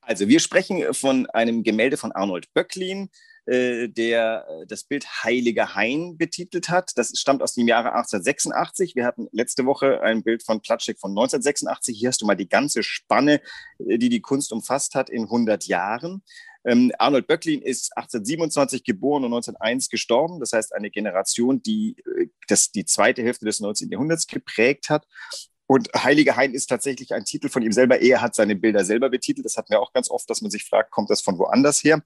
Also, 0.00 0.28
wir 0.28 0.40
sprechen 0.40 0.94
von 0.94 1.26
einem 1.30 1.62
Gemälde 1.62 1.96
von 1.96 2.12
Arnold 2.12 2.52
Böcklin, 2.54 3.10
der 3.46 4.46
äh, 4.48 4.66
das 4.66 4.84
Bild 4.84 5.06
Heiliger 5.22 5.74
Hain 5.74 6.16
betitelt 6.16 6.68
hat. 6.68 6.92
Das 6.96 7.12
stammt 7.18 7.42
aus 7.42 7.54
dem 7.54 7.68
Jahre 7.68 7.92
1886. 7.92 8.96
Wir 8.96 9.06
hatten 9.06 9.28
letzte 9.32 9.66
Woche 9.66 10.02
ein 10.02 10.22
Bild 10.22 10.42
von 10.42 10.60
Platschek 10.60 10.98
von 10.98 11.12
1986. 11.12 11.98
Hier 11.98 12.08
hast 12.08 12.20
du 12.22 12.26
mal 12.26 12.34
die 12.34 12.48
ganze 12.48 12.82
Spanne, 12.82 13.40
äh, 13.78 13.98
die 13.98 14.08
die 14.08 14.20
Kunst 14.20 14.52
umfasst 14.52 14.94
hat 14.94 15.10
in 15.10 15.24
100 15.24 15.66
Jahren. 15.66 16.22
Ähm, 16.64 16.90
Arnold 16.98 17.28
Böcklin 17.28 17.62
ist 17.62 17.96
1827 17.96 18.82
geboren 18.82 19.24
und 19.24 19.32
1901 19.32 19.88
gestorben. 19.88 20.40
Das 20.40 20.52
heißt, 20.52 20.74
eine 20.74 20.90
Generation, 20.90 21.62
die 21.62 21.96
das, 22.48 22.72
die 22.72 22.84
zweite 22.84 23.22
Hälfte 23.22 23.44
des 23.44 23.60
19. 23.60 23.90
Jahrhunderts 23.90 24.26
geprägt 24.26 24.90
hat. 24.90 25.06
Und 25.66 25.90
Heilige 25.94 26.36
Hain 26.36 26.54
ist 26.54 26.66
tatsächlich 26.66 27.12
ein 27.12 27.24
Titel 27.24 27.48
von 27.48 27.62
ihm 27.62 27.72
selber. 27.72 28.00
Er 28.00 28.20
hat 28.20 28.34
seine 28.34 28.54
Bilder 28.54 28.84
selber 28.84 29.10
betitelt. 29.10 29.44
Das 29.44 29.56
hatten 29.56 29.70
wir 29.70 29.80
auch 29.80 29.92
ganz 29.92 30.10
oft, 30.10 30.28
dass 30.30 30.40
man 30.40 30.50
sich 30.50 30.64
fragt, 30.64 30.90
kommt 30.90 31.10
das 31.10 31.22
von 31.22 31.38
woanders 31.38 31.82
her? 31.82 32.02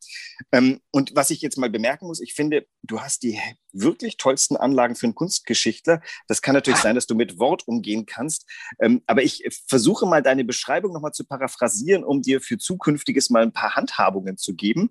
Ähm, 0.53 0.81
und 0.91 1.15
was 1.15 1.31
ich 1.31 1.43
jetzt 1.43 1.59
mal 1.59 1.71
bemerken 1.71 2.07
muss, 2.07 2.21
ich 2.21 2.35
finde, 2.35 2.67
du 2.83 3.01
hast 3.01 3.23
die 3.23 3.39
wirklich 3.73 4.17
tollsten 4.17 4.57
Anlagen 4.57 4.97
für 4.97 5.07
einen 5.07 5.15
Kunstgeschichtler. 5.15 6.01
Das 6.27 6.43
kann 6.43 6.55
natürlich 6.55 6.81
sein, 6.81 6.95
dass 6.95 7.07
du 7.07 7.15
mit 7.15 7.39
Wort 7.39 7.69
umgehen 7.69 8.07
kannst. 8.07 8.47
Ähm, 8.81 9.03
aber 9.07 9.23
ich 9.23 9.45
versuche 9.67 10.07
mal 10.07 10.23
deine 10.23 10.45
Beschreibung 10.45 10.93
nochmal 10.93 11.13
zu 11.13 11.25
paraphrasieren, 11.25 12.03
um 12.03 12.23
dir 12.23 12.41
für 12.41 12.59
zukünftiges 12.59 13.31
mal 13.31 13.43
ein 13.43 13.53
paar 13.53 13.77
Handhabungen 13.77 14.37
zu 14.37 14.55
geben. 14.55 14.91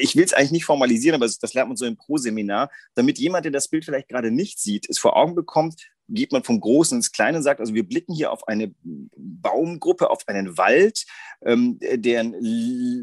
Ich 0.00 0.14
will 0.14 0.24
es 0.24 0.32
eigentlich 0.32 0.52
nicht 0.52 0.64
formalisieren, 0.64 1.14
aber 1.14 1.26
das 1.26 1.54
lernt 1.54 1.68
man 1.68 1.76
so 1.76 1.86
im 1.86 1.96
Pro-Seminar, 1.96 2.70
damit 2.94 3.18
jemand, 3.18 3.44
der 3.44 3.52
das 3.52 3.68
Bild 3.68 3.84
vielleicht 3.84 4.08
gerade 4.08 4.30
nicht 4.30 4.58
sieht, 4.58 4.88
es 4.88 4.98
vor 4.98 5.16
Augen 5.16 5.34
bekommt, 5.34 5.93
geht 6.08 6.32
man 6.32 6.42
vom 6.42 6.60
Großen 6.60 6.98
ins 6.98 7.12
Kleine 7.12 7.38
und 7.38 7.42
sagt, 7.42 7.60
also 7.60 7.74
wir 7.74 7.86
blicken 7.86 8.14
hier 8.14 8.32
auf 8.32 8.46
eine 8.48 8.74
Baumgruppe, 8.82 10.10
auf 10.10 10.26
einen 10.26 10.56
Wald, 10.58 11.04
ähm, 11.44 11.78
deren, 11.80 12.34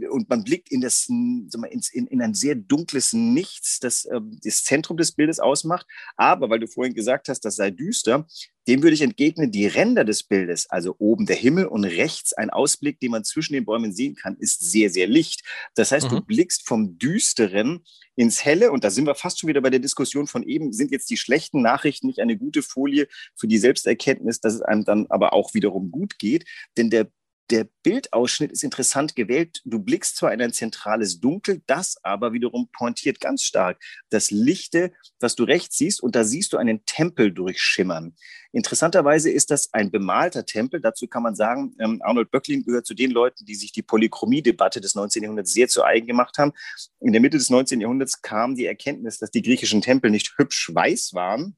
und 0.10 0.30
man 0.30 0.44
blickt 0.44 0.72
in, 0.72 0.82
das, 0.82 1.08
mal, 1.10 1.68
in, 1.68 2.08
in, 2.08 2.22
ein 2.22 2.34
sehr 2.34 2.56
dunkles 2.56 3.14
Nichts, 3.14 3.80
das 3.80 4.06
äh, 4.06 4.20
das 4.44 4.64
Zentrum 4.64 4.98
des 4.98 5.12
Bildes 5.14 5.40
ausmacht. 5.40 5.86
Aber 6.16 6.50
weil 6.50 6.60
du 6.60 6.68
vorhin 6.68 6.94
gesagt 6.94 7.30
hast, 7.30 7.42
das 7.42 7.56
sei 7.56 7.72
düster, 7.72 8.28
Dem 8.68 8.84
würde 8.84 8.94
ich 8.94 9.02
entgegnen, 9.02 9.52
die 9.52 9.66
Ränder 9.66 10.04
des 10.04 10.24
Bildes, 10.24 10.70
also 10.70 10.96
oben 11.00 11.26
der 11.26 11.36
Himmel 11.36 11.66
und 11.66 11.84
rechts 11.84 12.34
ein 12.34 12.50
Ausblick, 12.50 13.00
den 13.00 13.12
man 13.12 13.24
zwischen 13.24 13.54
den 13.54 13.66
Bäumen 13.66 13.94
sehen 13.94 14.16
kann, 14.16 14.38
ist 14.38 14.60
sehr, 14.62 14.90
sehr 14.90 15.08
licht. 15.08 15.44
Das 15.76 15.92
heißt, 15.92 16.12
mhm. 16.12 16.18
du 16.18 16.22
blickst 16.22 16.68
vom 16.68 16.98
Düsteren 16.98 17.84
ins 18.16 18.46
Helle 18.46 18.72
und 18.72 18.84
da 18.84 18.92
sind 18.92 19.06
wir 19.06 19.16
fast 19.16 19.40
schon 19.40 19.48
wieder 19.48 19.62
bei 19.62 19.70
der 19.70 19.80
Diskussion 19.80 20.28
von 20.28 20.44
eben, 20.44 20.74
sind 20.74 20.92
jetzt 20.92 21.10
die 21.10 21.18
schlechten 21.18 21.62
Nachrichten 21.62 22.08
nicht 22.08 22.20
eine 22.20 22.38
gute 22.38 22.62
Folie 22.62 23.08
für 23.36 23.48
die 23.48 23.58
Selbsterkenntnis, 23.58 24.40
dass 24.40 24.54
es 24.54 24.62
einem 24.62 24.86
dann 24.86 25.08
aber 25.10 25.34
auch 25.34 25.54
wiederum 25.54 25.92
gut 25.92 26.20
geht? 26.20 26.46
Denn 26.78 26.90
der 26.90 27.10
der 27.52 27.68
Bildausschnitt 27.84 28.52
ist 28.52 28.64
interessant 28.64 29.16
gewählt. 29.16 29.62
Du 29.66 29.80
blickst 29.80 30.16
zwar 30.16 30.34
in 30.34 30.42
ein 30.42 30.54
zentrales 30.54 31.20
Dunkel, 31.20 31.62
das 31.68 31.98
aber 32.02 32.32
wiederum 32.32 32.70
pointiert 32.72 33.20
ganz 33.20 33.44
stark 33.44 33.82
das 34.10 34.32
Lichte, 34.32 34.94
was 35.20 35.36
du 35.36 35.44
rechts 35.44 35.78
siehst, 35.78 36.02
und 36.02 36.16
da 36.16 36.24
siehst 36.24 36.54
du 36.54 36.58
einen 36.58 36.86
Tempel 36.86 37.32
durchschimmern. 37.32 38.16
Interessanterweise 38.54 39.30
ist 39.30 39.52
das 39.52 39.74
ein 39.74 39.92
bemalter 39.92 40.46
Tempel. 40.46 40.80
Dazu 40.80 41.08
kann 41.08 41.24
man 41.24 41.36
sagen, 41.36 41.76
ähm, 41.80 42.02
Arnold 42.04 42.32
Böcklin 42.32 42.64
gehört 42.64 42.86
zu 42.86 42.94
den 42.94 43.12
Leuten, 43.12 43.46
die 43.46 43.56
sich 43.56 43.74
die 43.74 43.84
Polychromie-Debatte 43.84 44.80
des 44.80 44.96
19. 44.96 45.24
Jahrhunderts 45.24 45.54
sehr 45.54 45.68
zu 45.68 45.84
eigen 45.84 46.08
gemacht 46.08 46.38
haben. 46.38 46.54
In 47.02 47.12
der 47.12 47.22
Mitte 47.22 47.38
des 47.38 47.50
19. 47.50 47.82
Jahrhunderts 47.82 48.22
kam 48.22 48.56
die 48.56 48.66
Erkenntnis, 48.66 49.20
dass 49.20 49.32
die 49.32 49.42
griechischen 49.42 49.82
Tempel 49.82 50.10
nicht 50.10 50.34
hübsch 50.38 50.72
weiß 50.74 51.14
waren, 51.14 51.58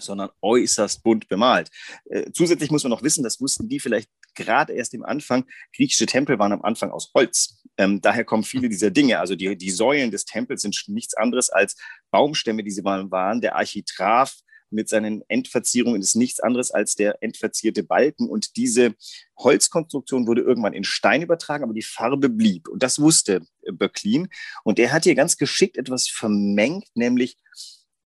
sondern 0.00 0.30
äußerst 0.42 1.02
bunt 1.02 1.28
bemalt. 1.28 1.70
Äh, 2.06 2.30
zusätzlich 2.32 2.70
muss 2.70 2.84
man 2.84 2.90
noch 2.90 3.02
wissen, 3.02 3.24
das 3.24 3.40
wussten 3.40 3.68
die 3.68 3.80
vielleicht 3.80 4.10
gerade 4.38 4.72
erst 4.72 4.94
im 4.94 5.04
Anfang, 5.04 5.44
griechische 5.76 6.06
Tempel 6.06 6.38
waren 6.38 6.52
am 6.52 6.62
Anfang 6.62 6.90
aus 6.90 7.10
Holz. 7.14 7.62
Ähm, 7.76 8.00
daher 8.00 8.24
kommen 8.24 8.44
viele 8.44 8.70
dieser 8.70 8.90
Dinge. 8.90 9.18
Also 9.18 9.34
die, 9.34 9.56
die 9.56 9.70
Säulen 9.70 10.10
des 10.10 10.24
Tempels 10.24 10.62
sind 10.62 10.82
nichts 10.86 11.14
anderes 11.14 11.50
als 11.50 11.76
Baumstämme, 12.10 12.64
die 12.64 12.70
sie 12.70 12.82
mal 12.82 13.10
waren. 13.10 13.40
Der 13.42 13.56
Architrav 13.56 14.34
mit 14.70 14.88
seinen 14.88 15.22
Endverzierungen 15.28 16.00
ist 16.00 16.14
nichts 16.14 16.40
anderes 16.40 16.70
als 16.70 16.94
der 16.94 17.22
endverzierte 17.22 17.82
Balken. 17.82 18.28
Und 18.28 18.56
diese 18.56 18.94
Holzkonstruktion 19.38 20.26
wurde 20.26 20.42
irgendwann 20.42 20.72
in 20.72 20.84
Stein 20.84 21.22
übertragen, 21.22 21.64
aber 21.64 21.74
die 21.74 21.82
Farbe 21.82 22.28
blieb. 22.28 22.68
Und 22.68 22.82
das 22.82 22.98
wusste 22.98 23.42
Böcklin. 23.70 24.28
Und 24.64 24.78
er 24.78 24.92
hat 24.92 25.04
hier 25.04 25.14
ganz 25.14 25.36
geschickt 25.36 25.76
etwas 25.76 26.08
vermengt, 26.08 26.86
nämlich 26.94 27.36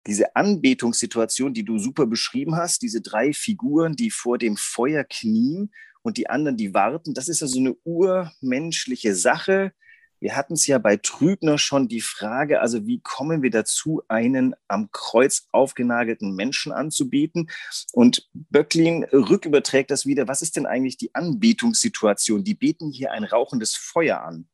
diese 0.07 0.35
Anbetungssituation, 0.35 1.53
die 1.53 1.63
du 1.63 1.77
super 1.77 2.07
beschrieben 2.07 2.55
hast, 2.55 2.81
diese 2.81 3.01
drei 3.01 3.33
Figuren, 3.33 3.95
die 3.95 4.09
vor 4.09 4.37
dem 4.37 4.57
Feuer 4.57 5.03
knien 5.03 5.71
und 6.01 6.17
die 6.17 6.29
anderen, 6.29 6.57
die 6.57 6.73
warten, 6.73 7.13
das 7.13 7.27
ist 7.27 7.41
ja 7.41 7.47
so 7.47 7.59
eine 7.59 7.75
urmenschliche 7.83 9.15
Sache. 9.15 9.71
Wir 10.19 10.35
hatten 10.35 10.53
es 10.53 10.67
ja 10.67 10.77
bei 10.77 10.97
Trübner 10.97 11.57
schon 11.57 11.87
die 11.87 12.01
Frage, 12.01 12.61
also 12.61 12.85
wie 12.85 12.99
kommen 13.01 13.41
wir 13.41 13.49
dazu, 13.49 14.03
einen 14.07 14.53
am 14.67 14.89
Kreuz 14.91 15.47
aufgenagelten 15.51 16.35
Menschen 16.35 16.71
anzubieten? 16.71 17.49
Und 17.91 18.29
Böcklin 18.33 19.03
rücküberträgt 19.05 19.89
das 19.89 20.05
wieder. 20.05 20.27
Was 20.27 20.43
ist 20.43 20.57
denn 20.57 20.67
eigentlich 20.67 20.97
die 20.97 21.15
Anbetungssituation? 21.15 22.43
Die 22.43 22.53
beten 22.53 22.91
hier 22.91 23.11
ein 23.11 23.23
rauchendes 23.23 23.75
Feuer 23.75 24.21
an 24.21 24.47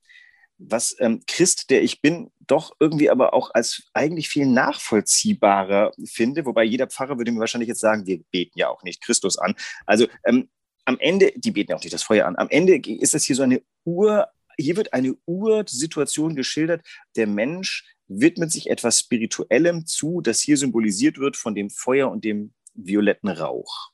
was 0.59 0.95
ähm, 0.99 1.21
Christ, 1.27 1.69
der 1.69 1.83
ich 1.83 2.01
bin, 2.01 2.31
doch 2.39 2.75
irgendwie 2.79 3.09
aber 3.09 3.33
auch 3.33 3.51
als 3.53 3.89
eigentlich 3.93 4.29
viel 4.29 4.45
nachvollziehbarer 4.47 5.91
finde. 6.05 6.45
Wobei 6.45 6.63
jeder 6.63 6.87
Pfarrer 6.87 7.17
würde 7.17 7.31
mir 7.31 7.39
wahrscheinlich 7.39 7.67
jetzt 7.67 7.81
sagen, 7.81 8.05
wir 8.05 8.23
beten 8.31 8.57
ja 8.57 8.69
auch 8.69 8.83
nicht 8.83 9.01
Christus 9.01 9.37
an. 9.37 9.55
Also 9.85 10.07
ähm, 10.23 10.49
am 10.87 10.97
Ende, 10.99 11.33
die 11.35 11.51
beten 11.51 11.71
ja 11.71 11.77
auch 11.77 11.83
nicht 11.83 11.93
das 11.93 12.03
Feuer 12.03 12.25
an. 12.25 12.37
Am 12.37 12.47
Ende 12.49 12.77
ist 12.77 13.13
das 13.13 13.25
hier 13.25 13.35
so 13.35 13.43
eine 13.43 13.61
Ur, 13.83 14.27
hier 14.57 14.77
wird 14.77 14.93
eine 14.93 15.15
Ursituation 15.25 16.33
geschildert. 16.33 16.81
Der 17.17 17.27
Mensch 17.27 17.83
widmet 18.07 18.53
sich 18.53 18.69
etwas 18.69 18.99
Spirituellem 18.99 19.85
zu, 19.85 20.21
das 20.21 20.39
hier 20.39 20.55
symbolisiert 20.55 21.17
wird 21.17 21.35
von 21.35 21.55
dem 21.55 21.69
Feuer 21.69 22.09
und 22.09 22.23
dem 22.23 22.53
violetten 22.73 23.29
Rauch. 23.29 23.91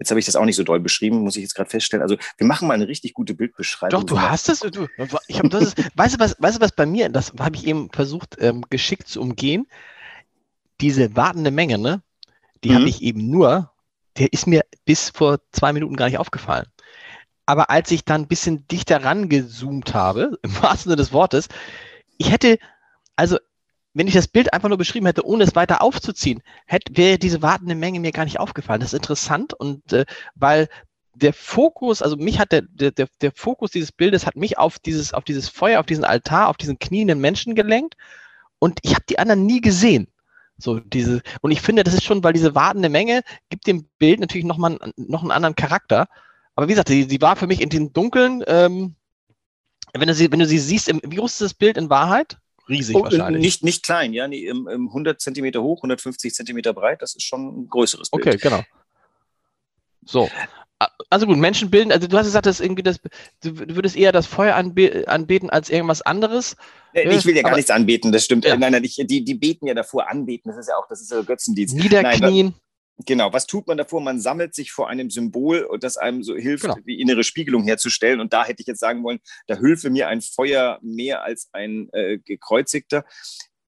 Jetzt 0.00 0.10
habe 0.10 0.18
ich 0.18 0.26
das 0.26 0.34
auch 0.34 0.44
nicht 0.44 0.56
so 0.56 0.64
doll 0.64 0.80
beschrieben, 0.80 1.20
muss 1.20 1.36
ich 1.36 1.42
jetzt 1.42 1.54
gerade 1.54 1.70
feststellen. 1.70 2.02
Also 2.02 2.16
wir 2.36 2.46
machen 2.46 2.66
mal 2.66 2.74
eine 2.74 2.88
richtig 2.88 3.14
gute 3.14 3.34
Bildbeschreibung. 3.34 4.00
Doch, 4.00 4.04
du 4.04 4.20
hast 4.20 4.48
es. 4.48 4.60
Du, 4.60 4.88
ich 5.28 5.38
hab, 5.38 5.50
das 5.50 5.62
ist, 5.62 5.78
weißt, 5.94 6.16
du, 6.16 6.18
was, 6.18 6.36
weißt 6.40 6.58
du, 6.58 6.60
was 6.60 6.72
bei 6.72 6.86
mir, 6.86 7.08
das 7.10 7.32
habe 7.38 7.54
ich 7.54 7.64
eben 7.64 7.90
versucht, 7.92 8.36
ähm, 8.40 8.64
geschickt 8.70 9.06
zu 9.06 9.20
umgehen. 9.20 9.68
Diese 10.80 11.14
wartende 11.14 11.52
Menge, 11.52 11.78
ne? 11.78 12.02
Die 12.64 12.70
mhm. 12.70 12.74
habe 12.74 12.88
ich 12.88 13.02
eben 13.02 13.30
nur, 13.30 13.72
der 14.18 14.32
ist 14.32 14.46
mir 14.46 14.64
bis 14.84 15.10
vor 15.10 15.38
zwei 15.52 15.72
Minuten 15.72 15.96
gar 15.96 16.06
nicht 16.06 16.18
aufgefallen. 16.18 16.66
Aber 17.46 17.70
als 17.70 17.90
ich 17.90 18.04
dann 18.04 18.22
ein 18.22 18.28
bisschen 18.28 18.66
dichter 18.68 19.04
rangezoomt 19.04 19.94
habe, 19.94 20.38
im 20.42 20.62
wahrsten 20.62 20.90
Sinne 20.90 20.96
des 20.96 21.12
Wortes, 21.12 21.48
ich 22.18 22.30
hätte, 22.30 22.58
also 23.16 23.38
wenn 23.94 24.06
ich 24.06 24.14
das 24.14 24.28
Bild 24.28 24.52
einfach 24.52 24.68
nur 24.68 24.78
beschrieben 24.78 25.06
hätte, 25.06 25.26
ohne 25.26 25.44
es 25.44 25.56
weiter 25.56 25.82
aufzuziehen, 25.82 26.42
hätte, 26.66 26.96
wäre 26.96 27.18
diese 27.18 27.42
wartende 27.42 27.74
Menge 27.74 28.00
mir 28.00 28.12
gar 28.12 28.24
nicht 28.24 28.38
aufgefallen. 28.38 28.80
Das 28.80 28.92
ist 28.92 28.98
interessant 28.98 29.54
und 29.54 29.92
äh, 29.92 30.04
weil 30.34 30.68
der 31.14 31.32
Fokus, 31.32 32.02
also 32.02 32.16
mich 32.16 32.38
hat 32.38 32.52
der, 32.52 32.62
der, 32.62 33.08
der 33.20 33.32
Fokus 33.32 33.70
dieses 33.72 33.90
Bildes 33.90 34.24
hat 34.24 34.36
mich 34.36 34.58
auf 34.58 34.78
dieses, 34.78 35.14
auf 35.14 35.24
dieses 35.24 35.48
Feuer, 35.48 35.80
auf 35.80 35.86
diesen 35.86 36.04
Altar, 36.04 36.48
auf 36.48 36.56
diesen 36.56 36.78
knienden 36.78 37.20
Menschen 37.20 37.54
gelenkt 37.54 37.96
und 38.58 38.78
ich 38.82 38.94
habe 38.94 39.04
die 39.08 39.18
anderen 39.18 39.46
nie 39.46 39.60
gesehen. 39.60 40.08
So 40.58 40.80
diese, 40.80 41.22
und 41.40 41.50
ich 41.50 41.60
finde, 41.60 41.84
das 41.84 41.94
ist 41.94 42.04
schon, 42.04 42.22
weil 42.24 42.32
diese 42.32 42.54
wartende 42.54 42.88
Menge 42.88 43.22
gibt 43.48 43.66
dem 43.66 43.88
Bild 43.98 44.20
natürlich 44.20 44.44
nochmal 44.44 44.78
noch 44.96 45.22
einen 45.22 45.30
anderen 45.30 45.54
Charakter. 45.54 46.08
Aber 46.56 46.66
wie 46.66 46.72
gesagt, 46.72 46.88
sie, 46.88 47.04
sie 47.04 47.20
war 47.20 47.36
für 47.36 47.46
mich 47.46 47.60
in 47.60 47.68
den 47.68 47.92
Dunkeln, 47.92 48.42
ähm, 48.46 48.96
wenn 49.94 50.08
du 50.08 50.14
sie, 50.14 50.30
wenn 50.32 50.40
du 50.40 50.46
sie 50.46 50.58
siehst, 50.58 50.88
im, 50.88 51.00
wie 51.04 51.16
groß 51.16 51.32
ist 51.32 51.40
das 51.40 51.54
Bild 51.54 51.76
in 51.76 51.90
Wahrheit? 51.90 52.38
riesig 52.68 52.96
oh, 52.96 53.02
wahrscheinlich. 53.02 53.42
Nicht, 53.42 53.64
nicht 53.64 53.82
klein, 53.82 54.12
ja, 54.12 54.28
nee, 54.28 54.46
im, 54.46 54.68
im 54.68 54.88
100 54.88 55.20
Zentimeter 55.20 55.62
hoch, 55.62 55.78
150 55.78 56.34
Zentimeter 56.34 56.72
breit, 56.72 57.02
das 57.02 57.14
ist 57.14 57.22
schon 57.24 57.62
ein 57.62 57.68
größeres 57.68 58.10
Bild. 58.10 58.26
Okay, 58.26 58.36
genau. 58.36 58.62
So. 60.04 60.30
Also 61.10 61.26
gut, 61.26 61.38
Menschen 61.38 61.70
bilden, 61.70 61.90
also 61.90 62.06
du 62.06 62.18
hast 62.18 62.26
gesagt, 62.26 62.46
dass 62.46 62.60
irgendwie 62.60 62.82
das, 62.82 63.00
du 63.42 63.76
würdest 63.76 63.96
eher 63.96 64.12
das 64.12 64.26
Feuer 64.26 64.54
anbe 64.54 65.04
anbeten 65.06 65.48
als 65.48 65.70
irgendwas 65.70 66.02
anderes. 66.02 66.54
Ich 66.92 67.24
will 67.24 67.34
ja 67.34 67.42
gar 67.42 67.50
Aber, 67.50 67.56
nichts 67.56 67.70
anbeten, 67.70 68.12
das 68.12 68.24
stimmt. 68.24 68.44
Ja. 68.44 68.56
Nein, 68.56 68.72
nein, 68.72 68.84
ich, 68.84 68.96
die, 68.96 69.24
die 69.24 69.34
beten 69.34 69.66
ja 69.66 69.74
davor 69.74 70.10
anbeten, 70.10 70.50
das 70.50 70.58
ist 70.58 70.68
ja 70.68 70.76
auch, 70.76 70.86
das 70.88 71.00
ist 71.00 71.10
ja 71.10 71.22
Götzendienst. 71.22 71.74
Niederknien. 71.76 72.46
Nein, 72.46 72.54
Genau, 73.06 73.32
was 73.32 73.46
tut 73.46 73.68
man 73.68 73.76
davor? 73.76 74.00
Man 74.00 74.20
sammelt 74.20 74.54
sich 74.54 74.72
vor 74.72 74.88
einem 74.88 75.08
Symbol, 75.10 75.68
das 75.80 75.96
einem 75.96 76.24
so 76.24 76.34
hilft, 76.34 76.64
genau. 76.64 76.76
die 76.84 77.00
innere 77.00 77.22
Spiegelung 77.22 77.62
herzustellen. 77.62 78.18
Und 78.18 78.32
da 78.32 78.44
hätte 78.44 78.60
ich 78.60 78.66
jetzt 78.66 78.80
sagen 78.80 79.04
wollen, 79.04 79.20
da 79.46 79.56
hülfe 79.56 79.88
mir 79.88 80.08
ein 80.08 80.20
Feuer 80.20 80.80
mehr 80.82 81.22
als 81.22 81.48
ein 81.52 81.88
äh, 81.92 82.18
gekreuzigter. 82.18 83.04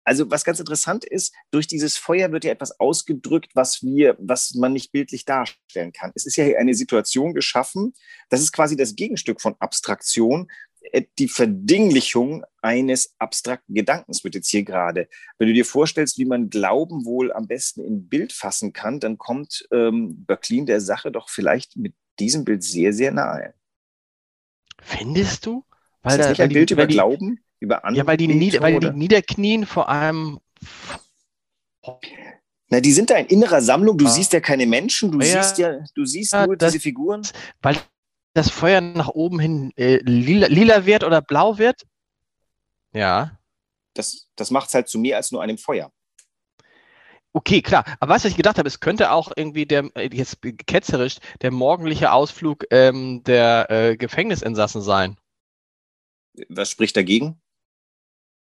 Also 0.10 0.32
was 0.32 0.44
ganz 0.44 0.60
interessant 0.60 1.06
ist, 1.06 1.36
durch 1.52 1.68
dieses 1.68 1.96
Feuer 1.96 2.32
wird 2.32 2.44
ja 2.44 2.50
etwas 2.50 2.80
ausgedrückt, 2.80 3.52
was 3.54 3.84
wir, 3.84 4.18
was 4.20 4.56
man 4.56 4.74
nicht 4.74 4.92
bildlich 4.92 5.24
darstellen 5.24 5.94
kann. 5.94 6.12
Es 6.16 6.26
ist 6.26 6.36
ja 6.36 6.44
hier 6.46 6.58
eine 6.58 6.74
Situation 6.74 7.36
geschaffen, 7.36 7.94
das 8.30 8.42
ist 8.42 8.52
quasi 8.52 8.76
das 8.76 8.96
Gegenstück 8.96 9.40
von 9.40 9.56
Abstraktion, 9.60 10.48
äh, 10.94 11.04
die 11.20 11.28
Verdinglichung 11.28 12.44
eines 12.60 13.14
abstrakten 13.20 13.76
Gedankens 13.76 14.24
wird 14.24 14.34
jetzt 14.34 14.50
hier 14.50 14.64
gerade. 14.64 15.08
Wenn 15.38 15.50
du 15.50 15.54
dir 15.54 15.64
vorstellst, 15.64 16.18
wie 16.18 16.26
man 16.26 16.50
Glauben 16.50 17.06
wohl 17.06 17.32
am 17.32 17.46
besten 17.46 17.82
in 17.86 18.10
Bild 18.10 18.34
fassen 18.34 18.74
kann, 18.74 19.00
dann 19.00 19.20
kommt 19.20 19.68
ähm, 19.72 20.26
Böcklin 20.26 20.66
der 20.66 20.82
Sache 20.82 21.12
doch 21.12 21.30
vielleicht 21.30 21.78
mit 21.78 21.94
diesem 22.18 22.46
Bild 22.46 22.64
sehr, 22.64 22.94
sehr 22.94 23.12
nahe. 23.12 23.54
Findest 24.82 25.46
du? 25.46 25.66
Weil 26.02 26.14
ist 26.14 26.20
das 26.20 26.30
nicht 26.30 26.42
ein 26.42 26.50
Bild 26.50 26.72
die, 26.72 26.74
über 26.74 26.88
die, 26.88 26.96
Glauben? 26.96 27.44
Über 27.60 27.82
ja, 27.92 28.08
weil 28.08 28.18
die, 28.18 28.28
Nieder, 28.28 28.62
weil 28.62 28.80
die 28.80 28.92
Niederknien 28.92 29.66
vor 29.66 29.90
allem 29.90 30.40
na, 32.70 32.80
die 32.82 32.92
sind 32.92 33.10
da 33.10 33.16
in 33.16 33.26
innerer 33.28 33.62
Sammlung. 33.62 33.98
Du 33.98 34.06
ah. 34.06 34.10
siehst 34.10 34.32
ja 34.34 34.40
keine 34.40 34.68
Menschen, 34.68 35.12
du 35.12 35.20
ja, 35.20 35.42
siehst 35.42 35.58
ja, 35.58 35.80
du 35.96 36.06
siehst 36.06 36.34
ja, 36.34 36.46
nur 36.46 36.56
das, 36.56 36.72
diese 36.72 36.84
Figuren. 36.84 37.28
Weil 37.62 37.78
das 38.34 38.50
Feuer 38.52 38.80
nach 38.82 39.10
oben 39.10 39.40
hin 39.40 39.72
äh, 39.76 39.98
lila, 40.04 40.48
lila 40.48 40.86
wird 40.86 41.04
oder 41.04 41.22
blau 41.22 41.58
wird? 41.58 41.86
Ja. 42.94 43.38
Das, 43.96 44.28
das 44.36 44.52
macht 44.52 44.68
es 44.68 44.76
halt 44.76 44.88
zu 44.88 45.00
mehr 45.00 45.18
als 45.18 45.32
nur 45.32 45.42
einem 45.42 45.58
Feuer. 45.58 45.92
Okay, 47.34 47.62
klar. 47.62 47.86
Aber 48.00 48.14
was 48.14 48.26
ich 48.26 48.36
gedacht 48.36 48.58
habe, 48.58 48.68
es 48.68 48.80
könnte 48.80 49.12
auch 49.12 49.32
irgendwie 49.36 49.66
der, 49.66 49.90
äh, 49.96 50.10
jetzt 50.12 50.40
ketzerisch, 50.68 51.18
der 51.42 51.52
morgendliche 51.52 52.12
Ausflug 52.12 52.66
ähm, 52.72 53.24
der 53.24 53.70
äh, 53.70 53.98
Gefängnisinsassen 53.98 54.82
sein. 54.82 55.18
Was 56.50 56.70
spricht 56.70 56.96
dagegen? 56.96 57.42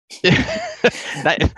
Nein, 1.25 1.51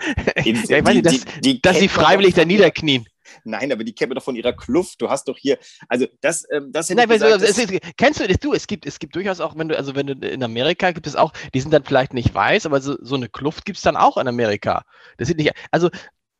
ja, 0.43 0.77
ich 0.77 0.83
meine, 0.83 1.01
dass, 1.01 1.13
die, 1.13 1.41
die 1.41 1.61
dass 1.61 1.79
sie 1.79 1.87
freiwillig 1.87 2.33
da 2.33 2.45
niederknien. 2.45 3.05
Nein, 3.43 3.71
aber 3.71 3.83
die 3.83 3.93
kennen 3.93 4.11
wir 4.11 4.15
doch 4.15 4.23
von 4.23 4.35
ihrer 4.35 4.53
Kluft. 4.53 5.01
Du 5.01 5.09
hast 5.09 5.27
doch 5.27 5.37
hier, 5.37 5.59
also 5.87 6.07
das, 6.21 6.45
ähm, 6.51 6.71
das 6.71 6.89
Nein, 6.89 7.07
gesagt, 7.07 7.31
also, 7.31 7.45
es, 7.45 7.57
es, 7.57 7.79
kennst 7.95 8.19
du 8.19 8.27
das? 8.27 8.39
Du, 8.39 8.53
es 8.53 8.65
gibt, 8.65 8.85
es 8.85 8.99
gibt 8.99 9.15
durchaus 9.15 9.39
auch, 9.39 9.55
wenn 9.57 9.69
du, 9.69 9.77
also 9.77 9.95
wenn 9.95 10.07
du 10.07 10.13
in 10.27 10.43
Amerika 10.43 10.91
gibt 10.91 11.05
es 11.05 11.15
auch, 11.15 11.31
die 11.53 11.61
sind 11.61 11.71
dann 11.71 11.83
vielleicht 11.83 12.13
nicht 12.13 12.33
weiß, 12.33 12.65
aber 12.65 12.81
so, 12.81 12.97
so 13.01 13.15
eine 13.15 13.29
Kluft 13.29 13.65
gibt 13.65 13.77
es 13.77 13.83
dann 13.83 13.95
auch 13.95 14.17
in 14.17 14.27
Amerika. 14.27 14.83
Das 15.17 15.27
sind 15.27 15.37
nicht, 15.37 15.51
also 15.71 15.89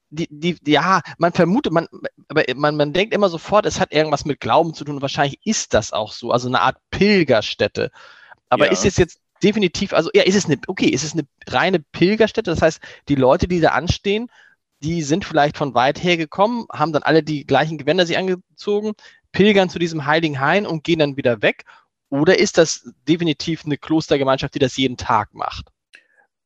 die, 0.10 0.28
die, 0.32 0.58
ja, 0.72 1.02
man 1.20 1.34
vermutet, 1.34 1.72
man, 1.72 1.88
aber 2.28 2.44
man, 2.56 2.76
man 2.76 2.94
denkt 2.94 3.14
immer 3.14 3.30
sofort, 3.30 3.68
es 3.68 3.80
hat 3.80 3.94
irgendwas 3.94 4.26
mit 4.26 4.40
Glauben 4.40 4.74
zu 4.74 4.84
tun 4.84 4.96
und 4.96 5.02
wahrscheinlich 5.02 5.40
ist 5.46 5.74
das 5.76 5.94
auch 5.94 6.12
so, 6.12 6.32
also 6.32 6.48
eine 6.48 6.62
Art 6.62 6.78
Pilgerstätte. 6.90 7.92
Aber 8.50 8.66
ja. 8.66 8.72
ist 8.72 8.86
es 8.86 8.98
jetzt 8.98 9.20
definitiv, 9.44 9.94
also 9.94 10.10
ja, 10.14 10.24
ist 10.24 10.36
es 10.36 10.46
eine, 10.46 10.60
okay, 10.68 10.88
ist 10.88 11.04
es 11.04 11.14
eine 11.14 11.28
reine 11.48 11.80
Pilgerstätte, 11.80 12.52
das 12.52 12.62
heißt, 12.62 12.80
die 13.08 13.16
Leute, 13.16 13.48
die 13.48 13.60
da 13.60 13.70
anstehen, 13.70 14.30
die 14.82 15.02
sind 15.02 15.26
vielleicht 15.26 15.58
von 15.58 15.74
weit 15.74 16.04
her 16.04 16.18
gekommen, 16.18 16.66
haben 16.72 16.94
dann 16.94 17.04
alle 17.04 17.24
die 17.24 17.46
gleichen 17.46 17.78
Gewänder 17.78 18.06
sich 18.06 18.18
angezogen, 18.18 18.94
pilgern 19.32 19.70
zu 19.70 19.80
diesem 19.80 20.06
heiligen 20.06 20.40
Hain 20.40 20.66
und 20.66 20.84
gehen 20.84 21.00
dann 21.00 21.18
wieder 21.18 21.42
weg? 21.42 21.66
Oder 22.10 22.40
ist 22.40 22.58
das 22.58 22.90
definitiv 23.08 23.66
eine 23.66 23.78
Klostergemeinschaft, 23.78 24.56
die 24.56 24.60
das 24.60 24.78
jeden 24.78 24.98
Tag 24.98 25.34
macht? 25.34 25.70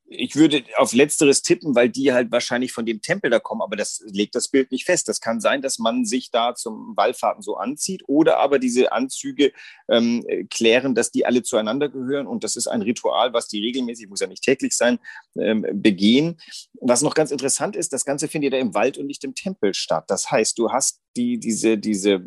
Ich 0.06 0.36
würde 0.36 0.64
auf 0.76 0.92
letzteres 0.92 1.42
tippen, 1.42 1.74
weil 1.74 1.88
die 1.88 2.12
halt 2.12 2.30
wahrscheinlich 2.30 2.72
von 2.72 2.84
dem 2.84 3.00
Tempel 3.00 3.30
da 3.30 3.38
kommen, 3.38 3.62
aber 3.62 3.76
das 3.76 4.02
legt 4.06 4.34
das 4.34 4.48
Bild 4.48 4.70
nicht 4.70 4.84
fest. 4.84 5.08
Das 5.08 5.20
kann 5.20 5.40
sein, 5.40 5.62
dass 5.62 5.78
man 5.78 6.04
sich 6.04 6.30
da 6.30 6.54
zum 6.54 6.96
Wallfahrten 6.96 7.42
so 7.42 7.56
anzieht 7.56 8.02
oder 8.06 8.38
aber 8.38 8.58
diese 8.58 8.92
Anzüge 8.92 9.52
ähm, 9.88 10.24
klären, 10.50 10.94
dass 10.94 11.10
die 11.10 11.24
alle 11.24 11.42
zueinander 11.42 11.88
gehören 11.88 12.26
und 12.26 12.44
das 12.44 12.56
ist 12.56 12.66
ein 12.66 12.82
Ritual, 12.82 13.32
was 13.32 13.48
die 13.48 13.60
regelmäßig, 13.60 14.08
muss 14.08 14.20
ja 14.20 14.26
nicht 14.26 14.44
täglich 14.44 14.76
sein, 14.76 14.98
ähm, 15.38 15.66
begehen. 15.72 16.38
Was 16.80 17.02
noch 17.02 17.14
ganz 17.14 17.30
interessant 17.30 17.74
ist, 17.74 17.92
das 17.92 18.04
Ganze 18.04 18.28
findet 18.28 18.52
ja 18.52 18.58
im 18.58 18.74
Wald 18.74 18.98
und 18.98 19.06
nicht 19.06 19.24
im 19.24 19.34
Tempel 19.34 19.72
statt. 19.72 20.04
Das 20.08 20.30
heißt, 20.30 20.58
du 20.58 20.70
hast 20.70 21.00
die, 21.16 21.38
diese, 21.38 21.78
diese 21.78 22.22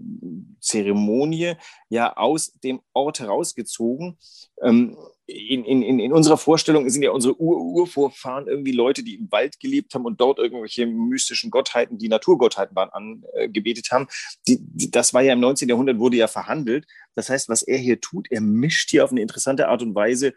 Zeremonie 0.60 1.54
ja 1.90 2.16
aus 2.16 2.54
dem 2.64 2.82
Ort 2.94 3.20
herausgezogen. 3.20 4.18
Ähm, 4.62 4.98
in, 5.28 5.66
in, 5.66 6.00
in 6.00 6.14
unserer 6.14 6.38
Vorstellung 6.38 6.90
sind 6.90 7.04
ja 7.04 7.12
unsere 7.12 7.40
Ur 7.40 7.60
Urvorfahren 7.60 8.48
irgendwie 8.48 8.72
Leute, 8.72 9.04
die 9.04 9.16
im 9.16 9.30
Wald 9.30 9.60
gelebt 9.60 9.94
haben 9.94 10.06
und 10.06 10.22
dort 10.22 10.40
irgendwelche 10.40 10.86
mystischen 10.86 11.52
Gottheiten, 11.52 11.98
die 11.98 12.08
Naturgottheiten 12.08 12.76
waren, 12.76 12.90
angebetet 12.90 13.92
haben. 13.92 14.08
Die, 14.48 14.60
die, 14.62 14.90
das 14.90 15.14
war 15.14 15.22
ja 15.22 15.34
im 15.34 15.42
19. 15.42 15.68
Jahrhundert, 15.68 16.00
wurde 16.00 16.16
ja 16.16 16.28
verhandelt. 16.28 16.88
Das 17.14 17.30
heißt, 17.30 17.50
was 17.50 17.62
er 17.62 17.78
hier 17.78 18.00
tut, 18.00 18.28
er 18.32 18.40
mischt 18.40 18.90
hier 18.90 19.04
auf 19.04 19.12
eine 19.12 19.22
interessante 19.22 19.68
Art 19.68 19.82
und 19.82 19.96
Weise 19.96 20.34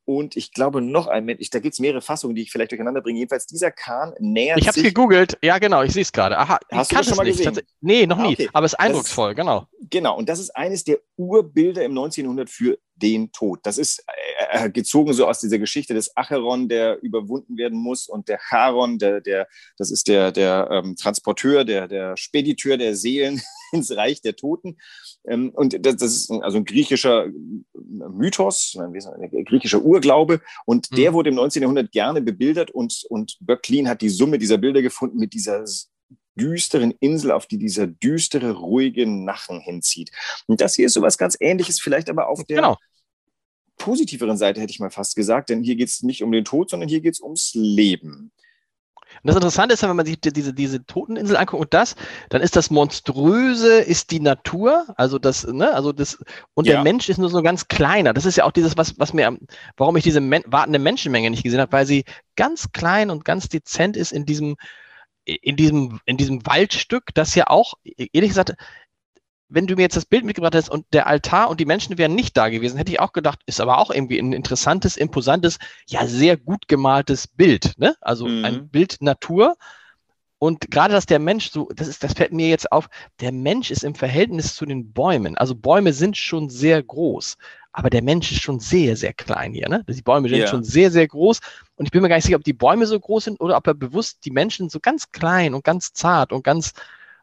Und 0.07 0.35
ich 0.35 0.51
glaube 0.51 0.81
noch 0.81 1.07
ein 1.07 1.25
Mensch, 1.25 1.49
da 1.49 1.57
gibt 1.57 1.73
es 1.73 1.79
mehrere 1.79 1.99
Fassungen, 1.99 2.35
die 2.35 2.43
ich 2.43 2.51
vielleicht 2.51 2.69
durcheinander 2.69 3.01
bringe. 3.01 3.17
Jedenfalls 3.17 3.47
dieser 3.47 3.71
Kahn 3.71 4.13
nähert 4.19 4.59
Ich 4.59 4.67
habe 4.67 4.77
es 4.77 4.83
gegoogelt, 4.83 5.35
ja 5.41 5.57
genau, 5.57 5.81
ich 5.81 5.93
sehe 5.93 6.03
es 6.03 6.11
gerade. 6.11 6.37
Aha, 6.37 6.59
Hast 6.71 6.91
du 6.91 6.95
das 6.95 7.07
schon 7.07 7.17
mal 7.17 7.23
nicht. 7.23 7.39
gesehen? 7.39 7.59
Nee, 7.81 8.05
noch 8.05 8.19
ah, 8.19 8.27
nie, 8.27 8.47
aber 8.53 8.67
es 8.67 8.73
ist 8.73 8.79
eindrucksvoll, 8.79 9.31
ist, 9.31 9.37
genau. 9.37 9.67
Genau, 9.89 10.15
und 10.15 10.29
das 10.29 10.37
ist 10.39 10.55
eines 10.55 10.83
der 10.83 10.99
Urbilder 11.17 11.83
im 11.83 11.93
1900 11.93 12.47
für 12.51 12.77
den 12.95 13.31
Tod. 13.31 13.59
Das 13.63 13.77
ist 13.77 14.03
äh, 14.07 14.65
äh, 14.65 14.69
gezogen 14.69 15.13
so 15.13 15.27
aus 15.27 15.39
dieser 15.39 15.59
Geschichte 15.59 15.93
des 15.93 16.15
Acheron, 16.15 16.69
der 16.69 17.01
überwunden 17.01 17.57
werden 17.57 17.77
muss, 17.77 18.07
und 18.07 18.27
der 18.29 18.39
Charon, 18.39 18.97
der, 18.97 19.21
der, 19.21 19.47
das 19.77 19.91
ist 19.91 20.07
der, 20.07 20.31
der 20.31 20.69
ähm, 20.71 20.95
Transporteur, 20.95 21.65
der, 21.65 21.87
der 21.87 22.17
Spediteur 22.17 22.77
der 22.77 22.95
Seelen 22.95 23.41
ins 23.71 23.95
Reich 23.95 24.21
der 24.21 24.35
Toten. 24.35 24.77
Ähm, 25.27 25.51
und 25.53 25.85
das, 25.85 25.97
das 25.97 26.13
ist 26.13 26.31
ein, 26.31 26.41
also 26.41 26.57
ein 26.57 26.65
griechischer 26.65 27.27
Mythos, 27.73 28.77
ein 28.79 28.93
griechischer 29.45 29.81
Urglaube. 29.81 30.41
Und 30.65 30.91
mhm. 30.91 30.95
der 30.95 31.13
wurde 31.13 31.29
im 31.29 31.35
19. 31.35 31.61
Jahrhundert 31.61 31.91
gerne 31.91 32.21
bebildert 32.21 32.71
und, 32.71 33.05
und 33.09 33.37
Böcklin 33.41 33.89
hat 33.89 34.01
die 34.01 34.09
Summe 34.09 34.37
dieser 34.37 34.57
Bilder 34.57 34.81
gefunden 34.81 35.17
mit 35.17 35.33
dieser 35.33 35.65
düsteren 36.35 36.93
Insel, 36.99 37.31
auf 37.31 37.47
die 37.47 37.57
dieser 37.57 37.87
düstere, 37.87 38.51
ruhige 38.51 39.07
Nachen 39.07 39.59
hinzieht. 39.59 40.11
Und 40.47 40.61
das 40.61 40.75
hier 40.75 40.87
ist 40.87 40.93
sowas 40.93 41.17
ganz 41.17 41.37
ähnliches, 41.39 41.79
vielleicht 41.79 42.09
aber 42.09 42.27
auf 42.27 42.43
der 42.43 42.57
genau. 42.57 42.77
positiveren 43.77 44.37
Seite, 44.37 44.61
hätte 44.61 44.71
ich 44.71 44.79
mal 44.79 44.91
fast 44.91 45.15
gesagt, 45.15 45.49
denn 45.49 45.63
hier 45.63 45.75
geht 45.75 45.89
es 45.89 46.03
nicht 46.03 46.23
um 46.23 46.31
den 46.31 46.45
Tod, 46.45 46.69
sondern 46.69 46.89
hier 46.89 47.01
geht 47.01 47.13
es 47.13 47.21
ums 47.21 47.51
Leben. 47.53 48.31
Und 49.23 49.29
das 49.29 49.35
Interessante 49.35 49.73
ist, 49.73 49.83
wenn 49.83 49.95
man 49.95 50.05
sich 50.05 50.19
diese, 50.19 50.53
diese 50.53 50.85
Toteninsel 50.85 51.37
anguckt 51.37 51.61
und 51.61 51.73
das, 51.73 51.95
dann 52.29 52.41
ist 52.41 52.55
das 52.55 52.69
Monströse, 52.69 53.77
ist 53.77 54.11
die 54.11 54.19
Natur, 54.19 54.85
also 54.97 55.19
das, 55.19 55.47
ne, 55.47 55.73
also 55.73 55.93
das, 55.93 56.19
und 56.53 56.67
ja. 56.67 56.73
der 56.73 56.83
Mensch 56.83 57.09
ist 57.09 57.17
nur 57.17 57.29
so 57.29 57.41
ganz 57.41 57.67
kleiner. 57.67 58.13
Das 58.13 58.25
ist 58.25 58.35
ja 58.35 58.43
auch 58.43 58.51
dieses, 58.51 58.77
was, 58.77 58.99
was 58.99 59.13
mir, 59.13 59.37
warum 59.77 59.95
ich 59.97 60.03
diese 60.03 60.21
men 60.21 60.43
wartende 60.47 60.79
Menschenmenge 60.79 61.29
nicht 61.29 61.43
gesehen 61.43 61.61
habe, 61.61 61.71
weil 61.71 61.85
sie 61.85 62.03
ganz 62.35 62.71
klein 62.71 63.09
und 63.09 63.25
ganz 63.25 63.47
dezent 63.49 63.95
ist 63.97 64.11
in 64.11 64.25
diesem, 64.25 64.57
in 65.25 65.55
diesem, 65.55 65.99
in 66.05 66.17
diesem 66.17 66.45
Waldstück, 66.45 67.13
das 67.13 67.35
ja 67.35 67.47
auch, 67.47 67.73
ehrlich 67.83 68.29
gesagt, 68.29 68.55
wenn 69.47 69.67
du 69.67 69.75
mir 69.75 69.83
jetzt 69.83 69.97
das 69.97 70.05
Bild 70.05 70.25
mitgebracht 70.25 70.55
hättest 70.55 70.71
und 70.71 70.85
der 70.91 71.07
Altar 71.07 71.49
und 71.49 71.59
die 71.59 71.65
Menschen 71.65 71.97
wären 71.97 72.15
nicht 72.15 72.35
da 72.35 72.49
gewesen, 72.49 72.77
hätte 72.77 72.91
ich 72.91 72.99
auch 72.99 73.13
gedacht, 73.13 73.39
ist 73.45 73.61
aber 73.61 73.77
auch 73.77 73.91
irgendwie 73.91 74.19
ein 74.19 74.33
interessantes, 74.33 74.97
imposantes, 74.97 75.59
ja, 75.87 76.07
sehr 76.07 76.37
gut 76.37 76.67
gemaltes 76.67 77.27
Bild, 77.27 77.73
ne? 77.77 77.95
Also 78.01 78.27
mhm. 78.27 78.45
ein 78.45 78.69
Bild 78.69 78.97
Natur. 79.01 79.55
Und 80.37 80.69
gerade, 80.69 80.93
dass 80.93 81.05
der 81.05 81.19
Mensch 81.19 81.51
so, 81.51 81.69
das 81.73 81.87
ist, 81.87 82.03
das 82.03 82.13
fällt 82.13 82.33
mir 82.33 82.49
jetzt 82.49 82.71
auf, 82.71 82.89
der 83.19 83.31
Mensch 83.31 83.71
ist 83.71 83.83
im 83.83 83.95
Verhältnis 83.95 84.55
zu 84.55 84.65
den 84.65 84.91
Bäumen. 84.91 85.37
Also 85.37 85.55
Bäume 85.55 85.93
sind 85.93 86.17
schon 86.17 86.49
sehr 86.49 86.81
groß, 86.83 87.37
aber 87.75 87.89
der 87.89 88.01
Mensch 88.01 88.31
ist 88.31 88.41
schon 88.41 88.61
sehr, 88.61 88.95
sehr 88.95 89.13
klein 89.13 89.53
hier, 89.53 89.67
ne? 89.67 89.83
Die 89.87 90.01
Bäume 90.01 90.29
sind 90.29 90.39
yeah. 90.39 90.47
schon 90.47 90.63
sehr, 90.63 90.91
sehr 90.91 91.07
groß. 91.07 91.39
Und 91.75 91.85
ich 91.85 91.91
bin 91.91 92.01
mir 92.01 92.07
gar 92.07 92.15
nicht 92.15 92.23
sicher, 92.23 92.37
ob 92.37 92.43
die 92.43 92.53
Bäume 92.53 92.87
so 92.87 92.97
groß 92.97 93.25
sind 93.25 93.41
oder 93.41 93.57
ob 93.57 93.67
er 93.67 93.73
bewusst 93.73 94.19
die 94.23 94.31
Menschen 94.31 94.69
so 94.69 94.79
ganz 94.79 95.11
klein 95.11 95.53
und 95.53 95.65
ganz 95.65 95.91
zart 95.91 96.31
und 96.31 96.43
ganz, 96.43 96.71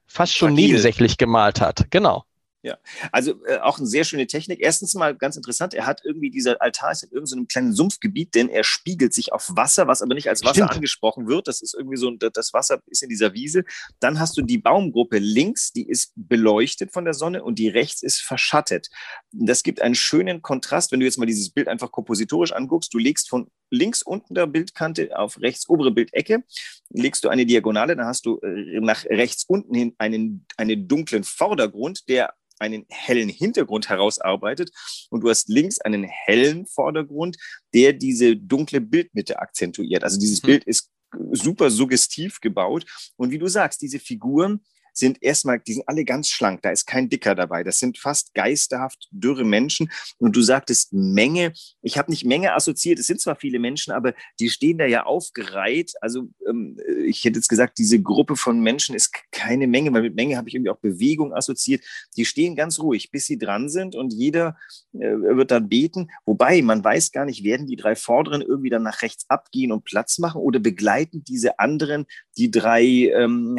fast 0.07 0.37
schon 0.37 0.51
Fragil. 0.51 0.67
nebensächlich 0.67 1.17
gemalt 1.17 1.61
hat. 1.61 1.87
Genau. 1.91 2.25
Ja, 2.65 2.79
also 3.11 3.45
äh, 3.47 3.59
auch 3.59 3.79
eine 3.79 3.89
sehr 3.89 4.05
schöne 4.05 4.29
Technik. 4.29 4.61
Erstens 4.61 4.95
mal 4.95 5.17
ganz 5.17 5.37
interessant, 5.37 5.75
er 5.75 5.85
hat 5.85 6.03
irgendwie, 6.05 6.31
dieser 6.31 6.63
Altar 6.63 6.93
ist 6.93 7.03
in 7.03 7.11
irgendeinem 7.11 7.49
kleinen 7.49 7.73
Sumpfgebiet, 7.73 8.37
denn 8.37 8.49
er 8.49 8.63
spiegelt 8.63 9.13
sich 9.13 9.33
auf 9.33 9.51
Wasser, 9.57 9.89
was 9.89 10.01
aber 10.01 10.15
nicht 10.15 10.29
als 10.29 10.45
Wasser 10.45 10.55
Stimmt. 10.55 10.71
angesprochen 10.71 11.27
wird. 11.27 11.49
Das 11.49 11.61
ist 11.61 11.75
irgendwie 11.75 11.97
so, 11.97 12.11
das 12.13 12.53
Wasser 12.53 12.81
ist 12.87 13.03
in 13.03 13.09
dieser 13.09 13.33
Wiese. 13.35 13.65
Dann 13.99 14.21
hast 14.21 14.37
du 14.37 14.43
die 14.43 14.59
Baumgruppe 14.59 15.19
links, 15.19 15.73
die 15.73 15.89
ist 15.89 16.13
beleuchtet 16.15 16.93
von 16.93 17.05
der 17.05 17.15
Sonne 17.15 17.43
und 17.43 17.59
die 17.59 17.69
rechts 17.69 18.01
ist 18.03 18.21
verschattet. 18.21 18.91
Das 19.33 19.65
gibt 19.65 19.83
einen 19.83 19.97
schönen 19.97 20.41
Kontrast, 20.41 20.93
wenn 20.93 21.01
du 21.01 21.07
jetzt 21.07 21.19
mal 21.19 21.27
dieses 21.27 21.51
Bild 21.51 21.67
einfach 21.67 21.91
kompositorisch 21.91 22.53
anguckst. 22.53 22.95
Du 22.95 22.99
legst 22.99 23.29
von 23.29 23.49
links 23.73 24.03
unten 24.03 24.35
der 24.35 24.47
Bildkante 24.47 25.19
auf 25.19 25.41
rechts 25.41 25.69
obere 25.69 25.91
Bildecke, 25.91 26.45
legst 26.91 27.25
du 27.25 27.29
eine 27.29 27.47
Diagonale, 27.47 27.97
dann 27.97 28.07
hast 28.07 28.27
du 28.27 28.39
äh, 28.41 28.81
nach 28.81 29.05
rechts 29.07 29.45
unten 29.45 29.75
hin 29.75 29.95
einen, 29.99 30.47
einen 30.57 30.87
dunklen 30.87 31.25
Vordergrund, 31.25 32.09
der 32.09 32.35
einen 32.59 32.87
hellen 32.89 33.29
Hintergrund 33.29 33.89
herausarbeitet 33.89 34.71
und 35.11 35.23
du 35.23 35.31
hast 35.31 35.49
links 35.49 35.81
einen 35.81 36.05
hellen 36.05 36.67
Vordergrund, 36.67 37.37
der 37.75 37.93
diese 37.93 38.37
dunkle 38.37 38.81
Bildmitte 38.81 39.41
akzentuiert. 39.41 40.05
Also 40.05 40.21
dieses 40.21 40.43
mhm. 40.43 40.47
Bild 40.47 40.65
ist 40.65 40.91
super 41.33 41.71
suggestiv 41.71 42.41
gebaut 42.41 42.87
und 43.17 43.31
wie 43.31 43.39
du 43.39 43.49
sagst, 43.49 43.83
diese 43.83 43.99
Figuren 43.99 44.61
sind 44.93 45.23
erstmal, 45.23 45.61
die 45.61 45.75
sind 45.75 45.89
alle 45.89 46.05
ganz 46.05 46.29
schlank, 46.29 46.63
da 46.63 46.71
ist 46.71 46.87
kein 46.87 47.09
Dicker 47.09 47.35
dabei. 47.35 47.65
Das 47.65 47.79
sind 47.79 47.99
fast 47.99 48.35
geisterhaft 48.35 49.09
dürre 49.11 49.45
Menschen. 49.45 49.91
Und 50.19 50.37
du 50.37 50.43
sagtest 50.43 50.93
Menge. 50.93 51.53
Ich 51.83 51.99
habe 51.99 52.11
nicht 52.11 52.25
Menge 52.25 52.55
assoziiert, 52.55 52.99
es 52.99 53.07
sind 53.07 53.21
zwar 53.21 53.37
viele 53.37 53.59
Menschen, 53.59 53.93
aber 53.93 54.15
die 54.41 54.51
stehen 54.51 54.79
da 54.79 54.87
ja 54.87 55.05
aufgereiht. 55.05 55.93
Also 56.01 56.29
ähm, 56.49 56.79
ich 57.05 57.25
hätte 57.25 57.39
jetzt 57.39 57.49
gesagt, 57.49 57.79
diese 57.79 58.01
Gruppe 58.01 58.37
von 58.37 58.61
Menschen 58.61 58.95
ist 58.95 59.13
keine 59.31 59.67
Menge, 59.67 59.93
weil 59.93 60.03
mit 60.03 60.15
Menge 60.15 60.37
habe 60.37 60.49
ich 60.49 60.55
irgendwie 60.55 60.71
auch 60.71 60.79
Bewegung 60.79 61.33
assoziiert. 61.33 61.83
Die 62.17 62.25
stehen 62.25 62.57
ganz 62.57 62.81
ruhig, 62.81 63.11
bis 63.11 63.27
sie 63.27 63.39
dran 63.39 63.69
sind 63.69 63.95
und 63.95 64.13
jeder 64.13 64.57
äh, 64.95 64.99
wird 64.99 65.51
dann 65.51 65.69
beten. 65.69 66.09
Wobei 66.25 66.63
man 66.63 66.85
weiß 66.85 67.13
gar 67.13 67.25
nicht, 67.25 67.45
werden 67.45 67.67
die 67.67 67.77
drei 67.77 67.97
Vorderen 67.97 68.43
irgendwie 68.43 68.71
dann 68.71 68.83
nach 68.83 69.03
rechts 69.03 69.29
abgehen 69.29 69.73
und 69.73 69.85
Platz 69.85 70.19
machen 70.19 70.41
oder 70.41 70.59
begleiten 70.59 71.25
diese 71.25 71.59
anderen 71.59 72.07
die 72.37 72.51
drei 72.51 72.83
ähm, 72.83 73.59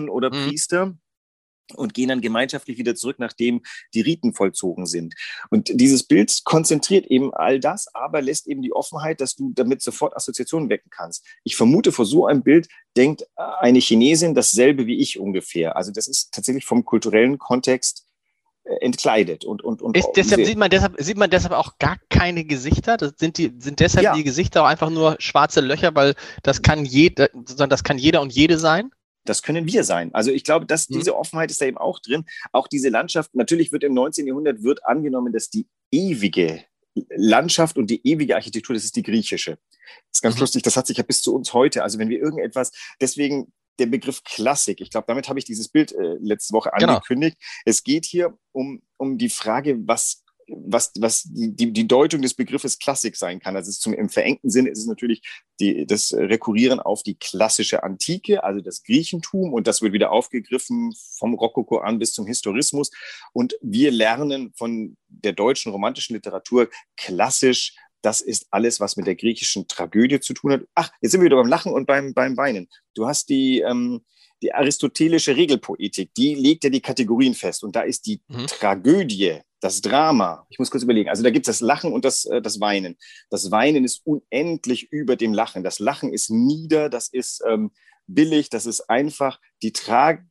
Hauptpriesterinnen 0.00 0.08
oder 0.08 0.30
mhm. 0.30 0.48
Priester? 0.48 0.94
und 1.76 1.94
gehen 1.94 2.08
dann 2.08 2.20
gemeinschaftlich 2.20 2.78
wieder 2.78 2.96
zurück, 2.96 3.20
nachdem 3.20 3.62
die 3.94 4.00
Riten 4.00 4.34
vollzogen 4.34 4.86
sind. 4.86 5.14
Und 5.50 5.70
dieses 5.72 6.02
Bild 6.02 6.40
konzentriert 6.42 7.06
eben 7.06 7.32
all 7.32 7.60
das, 7.60 7.86
aber 7.94 8.22
lässt 8.22 8.48
eben 8.48 8.60
die 8.60 8.72
Offenheit, 8.72 9.20
dass 9.20 9.36
du 9.36 9.52
damit 9.54 9.80
sofort 9.80 10.16
Assoziationen 10.16 10.68
wecken 10.68 10.90
kannst. 10.90 11.24
Ich 11.44 11.54
vermute, 11.54 11.92
vor 11.92 12.06
so 12.06 12.26
einem 12.26 12.42
Bild 12.42 12.66
denkt 12.96 13.24
eine 13.36 13.78
Chinesin 13.78 14.34
dasselbe 14.34 14.86
wie 14.86 14.98
ich 14.98 15.20
ungefähr. 15.20 15.76
Also 15.76 15.92
das 15.92 16.08
ist 16.08 16.32
tatsächlich 16.32 16.64
vom 16.64 16.84
kulturellen 16.84 17.38
Kontext 17.38 18.04
entkleidet. 18.64 19.44
Und, 19.44 19.62
und, 19.62 19.82
und 19.82 19.96
ist, 19.96 20.10
deshalb, 20.16 20.44
sieht 20.44 20.58
man 20.58 20.70
deshalb 20.70 20.94
sieht 20.98 21.16
man 21.16 21.30
deshalb 21.30 21.54
auch 21.54 21.78
gar 21.78 21.98
keine 22.08 22.44
Gesichter. 22.44 22.96
Das 22.96 23.14
sind, 23.16 23.38
die, 23.38 23.54
sind 23.58 23.80
deshalb 23.80 24.04
ja. 24.04 24.14
die 24.14 24.24
Gesichter 24.24 24.62
auch 24.62 24.68
einfach 24.68 24.90
nur 24.90 25.16
schwarze 25.18 25.60
Löcher, 25.60 25.94
weil 25.94 26.14
das 26.42 26.62
kann 26.62 26.84
jeder, 26.84 27.28
das 27.32 27.84
kann 27.84 27.98
jeder 27.98 28.20
und 28.20 28.32
jede 28.32 28.58
sein? 28.58 28.90
Das 29.24 29.42
können 29.42 29.66
wir 29.66 29.84
sein. 29.84 30.14
Also 30.14 30.30
ich 30.30 30.44
glaube, 30.44 30.66
dass 30.66 30.88
mhm. 30.88 30.94
diese 30.98 31.16
Offenheit 31.16 31.50
ist 31.50 31.60
da 31.60 31.66
eben 31.66 31.78
auch 31.78 31.98
drin. 31.98 32.24
Auch 32.52 32.68
diese 32.68 32.88
Landschaft, 32.88 33.34
natürlich 33.34 33.72
wird 33.72 33.84
im 33.84 33.94
19. 33.94 34.26
Jahrhundert 34.26 34.62
wird 34.62 34.84
angenommen, 34.86 35.32
dass 35.32 35.50
die 35.50 35.66
ewige 35.90 36.64
Landschaft 37.10 37.76
und 37.76 37.88
die 37.88 38.06
ewige 38.06 38.34
Architektur, 38.34 38.74
das 38.74 38.84
ist 38.84 38.96
die 38.96 39.02
griechische. 39.02 39.52
Das 39.52 40.18
ist 40.18 40.22
ganz 40.22 40.36
mhm. 40.36 40.40
lustig, 40.40 40.62
das 40.62 40.76
hat 40.76 40.86
sich 40.86 40.96
ja 40.96 41.04
bis 41.04 41.22
zu 41.22 41.34
uns 41.34 41.52
heute. 41.52 41.82
Also 41.82 41.98
wenn 41.98 42.08
wir 42.08 42.18
irgendetwas, 42.18 42.72
deswegen 43.00 43.52
der 43.80 43.86
Begriff 43.86 44.22
Klassik. 44.22 44.80
Ich 44.80 44.90
glaube, 44.90 45.06
damit 45.08 45.28
habe 45.28 45.38
ich 45.38 45.44
dieses 45.44 45.68
Bild 45.68 45.92
äh, 45.92 46.16
letzte 46.20 46.52
Woche 46.52 46.70
genau. 46.78 46.94
angekündigt. 46.94 47.38
Genau. 47.38 47.62
Es 47.64 47.82
geht 47.82 48.04
hier 48.04 48.36
um, 48.52 48.82
um 48.98 49.18
die 49.18 49.30
Frage, 49.30 49.76
was 49.86 50.22
was, 50.50 50.92
was 50.98 51.24
die, 51.24 51.72
die, 51.72 51.86
Deutung 51.86 52.22
des 52.22 52.34
Begriffes 52.34 52.78
Klassik 52.78 53.16
sein 53.16 53.40
kann. 53.40 53.56
Also 53.56 53.70
zum, 53.72 53.94
im 53.94 54.08
verengten 54.08 54.50
Sinne 54.50 54.70
ist 54.70 54.78
es 54.78 54.86
natürlich 54.86 55.22
die, 55.60 55.86
das 55.86 56.12
Rekurrieren 56.12 56.80
auf 56.80 57.02
die 57.02 57.16
klassische 57.16 57.82
Antike, 57.82 58.44
also 58.44 58.60
das 58.60 58.82
Griechentum, 58.82 59.52
und 59.52 59.66
das 59.66 59.82
wird 59.82 59.92
wieder 59.92 60.12
aufgegriffen 60.12 60.94
vom 61.18 61.34
Rokoko 61.34 61.78
an 61.78 61.98
bis 61.98 62.12
zum 62.12 62.26
Historismus. 62.26 62.90
Und 63.32 63.56
wir 63.62 63.90
lernen 63.90 64.52
von 64.56 64.96
der 65.08 65.32
deutschen 65.32 65.72
romantischen 65.72 66.14
Literatur 66.14 66.68
klassisch 66.96 67.74
das 68.02 68.22
ist 68.22 68.46
alles, 68.50 68.80
was 68.80 68.96
mit 68.96 69.06
der 69.06 69.14
griechischen 69.14 69.68
Tragödie 69.68 70.20
zu 70.20 70.32
tun 70.32 70.52
hat. 70.52 70.62
Ach, 70.74 70.90
jetzt 71.02 71.12
sind 71.12 71.20
wir 71.20 71.26
wieder 71.26 71.36
beim 71.36 71.48
Lachen 71.48 71.72
und 71.72 71.86
beim, 71.86 72.14
beim 72.14 72.36
Weinen. 72.36 72.68
Du 72.94 73.06
hast 73.06 73.28
die, 73.28 73.60
ähm, 73.60 74.02
die 74.42 74.54
aristotelische 74.54 75.36
Regelpoetik, 75.36 76.14
die 76.14 76.34
legt 76.34 76.64
ja 76.64 76.70
die 76.70 76.80
Kategorien 76.80 77.34
fest. 77.34 77.62
Und 77.64 77.76
da 77.76 77.82
ist 77.82 78.06
die 78.06 78.22
mhm. 78.28 78.46
Tragödie, 78.46 79.40
das 79.60 79.80
Drama. 79.80 80.46
Ich 80.48 80.58
muss 80.58 80.70
kurz 80.70 80.82
überlegen. 80.82 81.10
Also 81.10 81.22
da 81.22 81.30
gibt 81.30 81.46
es 81.46 81.58
das 81.58 81.66
Lachen 81.66 81.92
und 81.92 82.04
das, 82.04 82.24
äh, 82.24 82.40
das 82.40 82.60
Weinen. 82.60 82.96
Das 83.28 83.50
Weinen 83.50 83.84
ist 83.84 84.00
unendlich 84.04 84.90
über 84.90 85.16
dem 85.16 85.34
Lachen. 85.34 85.62
Das 85.62 85.78
Lachen 85.78 86.12
ist 86.12 86.30
nieder, 86.30 86.88
das 86.88 87.08
ist 87.08 87.42
ähm, 87.46 87.70
billig, 88.06 88.50
das 88.50 88.66
ist 88.66 88.88
einfach. 88.88 89.40
Die 89.62 89.72
Tragödie 89.72 90.29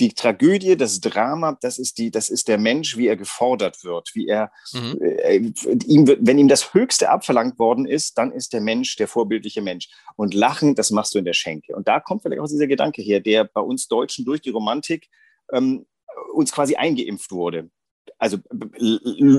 die 0.00 0.14
Tragödie, 0.14 0.76
das 0.76 1.00
Drama, 1.00 1.56
das 1.60 1.78
ist, 1.78 1.98
die, 1.98 2.10
das 2.10 2.30
ist 2.30 2.48
der 2.48 2.58
Mensch, 2.58 2.96
wie 2.96 3.06
er 3.06 3.16
gefordert 3.16 3.84
wird, 3.84 4.10
wie 4.14 4.26
er, 4.26 4.50
mhm. 4.72 4.98
äh, 5.00 5.52
ihm, 5.86 6.06
wenn 6.20 6.38
ihm 6.38 6.48
das 6.48 6.74
Höchste 6.74 7.10
abverlangt 7.10 7.58
worden 7.58 7.86
ist, 7.86 8.16
dann 8.18 8.32
ist 8.32 8.52
der 8.52 8.60
Mensch 8.60 8.96
der 8.96 9.08
vorbildliche 9.08 9.62
Mensch. 9.62 9.88
Und 10.16 10.34
Lachen, 10.34 10.74
das 10.74 10.90
machst 10.90 11.14
du 11.14 11.18
in 11.18 11.24
der 11.24 11.34
Schenke. 11.34 11.76
Und 11.76 11.86
da 11.86 12.00
kommt 12.00 12.22
vielleicht 12.22 12.40
auch 12.40 12.48
dieser 12.48 12.66
Gedanke 12.66 13.02
her, 13.02 13.20
der 13.20 13.44
bei 13.44 13.60
uns 13.60 13.88
Deutschen 13.88 14.24
durch 14.24 14.40
die 14.40 14.50
Romantik 14.50 15.08
ähm, 15.52 15.86
uns 16.32 16.52
quasi 16.52 16.76
eingeimpft 16.76 17.30
wurde. 17.30 17.70
Also 18.18 18.38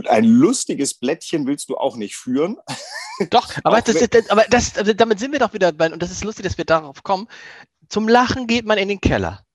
ein 0.08 0.24
lustiges 0.24 0.96
Blättchen 0.96 1.46
willst 1.46 1.70
du 1.70 1.78
auch 1.78 1.98
nicht 1.98 2.16
führen. 2.16 2.58
Doch, 3.30 3.54
aber, 3.64 3.82
das, 3.82 3.96
ist, 3.96 4.32
aber 4.32 4.46
das, 4.50 4.74
damit 4.96 5.20
sind 5.20 5.32
wir 5.32 5.38
doch 5.38 5.54
wieder 5.54 5.72
bei, 5.72 5.92
und 5.92 6.02
das 6.02 6.10
ist 6.10 6.24
lustig, 6.24 6.44
dass 6.44 6.58
wir 6.58 6.66
darauf 6.66 7.04
kommen. 7.04 7.28
Zum 7.88 8.08
Lachen 8.08 8.48
geht 8.48 8.66
man 8.66 8.80
in 8.80 8.88
den 8.88 9.00
Keller. 9.00 9.46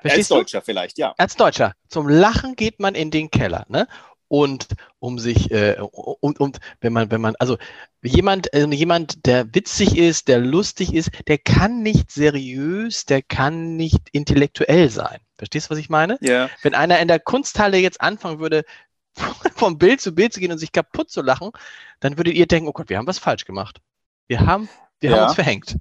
Verstehst 0.00 0.32
als 0.32 0.38
Deutscher 0.38 0.60
du? 0.60 0.64
vielleicht, 0.64 0.98
ja. 0.98 1.14
Als 1.18 1.36
Deutscher. 1.36 1.74
Zum 1.88 2.08
Lachen 2.08 2.56
geht 2.56 2.80
man 2.80 2.94
in 2.94 3.10
den 3.10 3.30
Keller, 3.30 3.66
ne? 3.68 3.86
Und 4.28 4.68
um 4.98 5.18
sich, 5.18 5.50
äh, 5.50 5.76
und, 5.78 6.40
und 6.40 6.58
wenn 6.80 6.94
man, 6.94 7.10
wenn 7.10 7.20
man, 7.20 7.36
also 7.38 7.58
jemand, 8.02 8.52
äh, 8.54 8.66
jemand, 8.66 9.26
der 9.26 9.54
witzig 9.54 9.98
ist, 9.98 10.28
der 10.28 10.38
lustig 10.38 10.94
ist, 10.94 11.10
der 11.28 11.36
kann 11.36 11.82
nicht 11.82 12.10
seriös, 12.10 13.04
der 13.04 13.20
kann 13.20 13.76
nicht 13.76 14.08
intellektuell 14.12 14.88
sein. 14.88 15.18
Verstehst 15.36 15.66
du, 15.66 15.72
was 15.72 15.78
ich 15.78 15.90
meine? 15.90 16.16
Ja. 16.22 16.48
Wenn 16.62 16.74
einer 16.74 16.98
in 17.00 17.08
der 17.08 17.20
Kunsthalle 17.20 17.76
jetzt 17.76 18.00
anfangen 18.00 18.38
würde, 18.38 18.64
vom 19.54 19.76
Bild 19.76 20.00
zu 20.00 20.14
Bild 20.14 20.32
zu 20.32 20.40
gehen 20.40 20.52
und 20.52 20.58
sich 20.58 20.72
kaputt 20.72 21.10
zu 21.10 21.20
lachen, 21.20 21.50
dann 22.00 22.16
würdet 22.16 22.32
ihr 22.32 22.46
denken, 22.46 22.70
oh 22.70 22.72
Gott, 22.72 22.88
wir 22.88 22.96
haben 22.96 23.06
was 23.06 23.18
falsch 23.18 23.44
gemacht. 23.44 23.82
Wir 24.28 24.40
haben, 24.40 24.70
wir 25.00 25.10
ja. 25.10 25.16
haben 25.16 25.24
uns 25.24 25.34
verhängt 25.34 25.76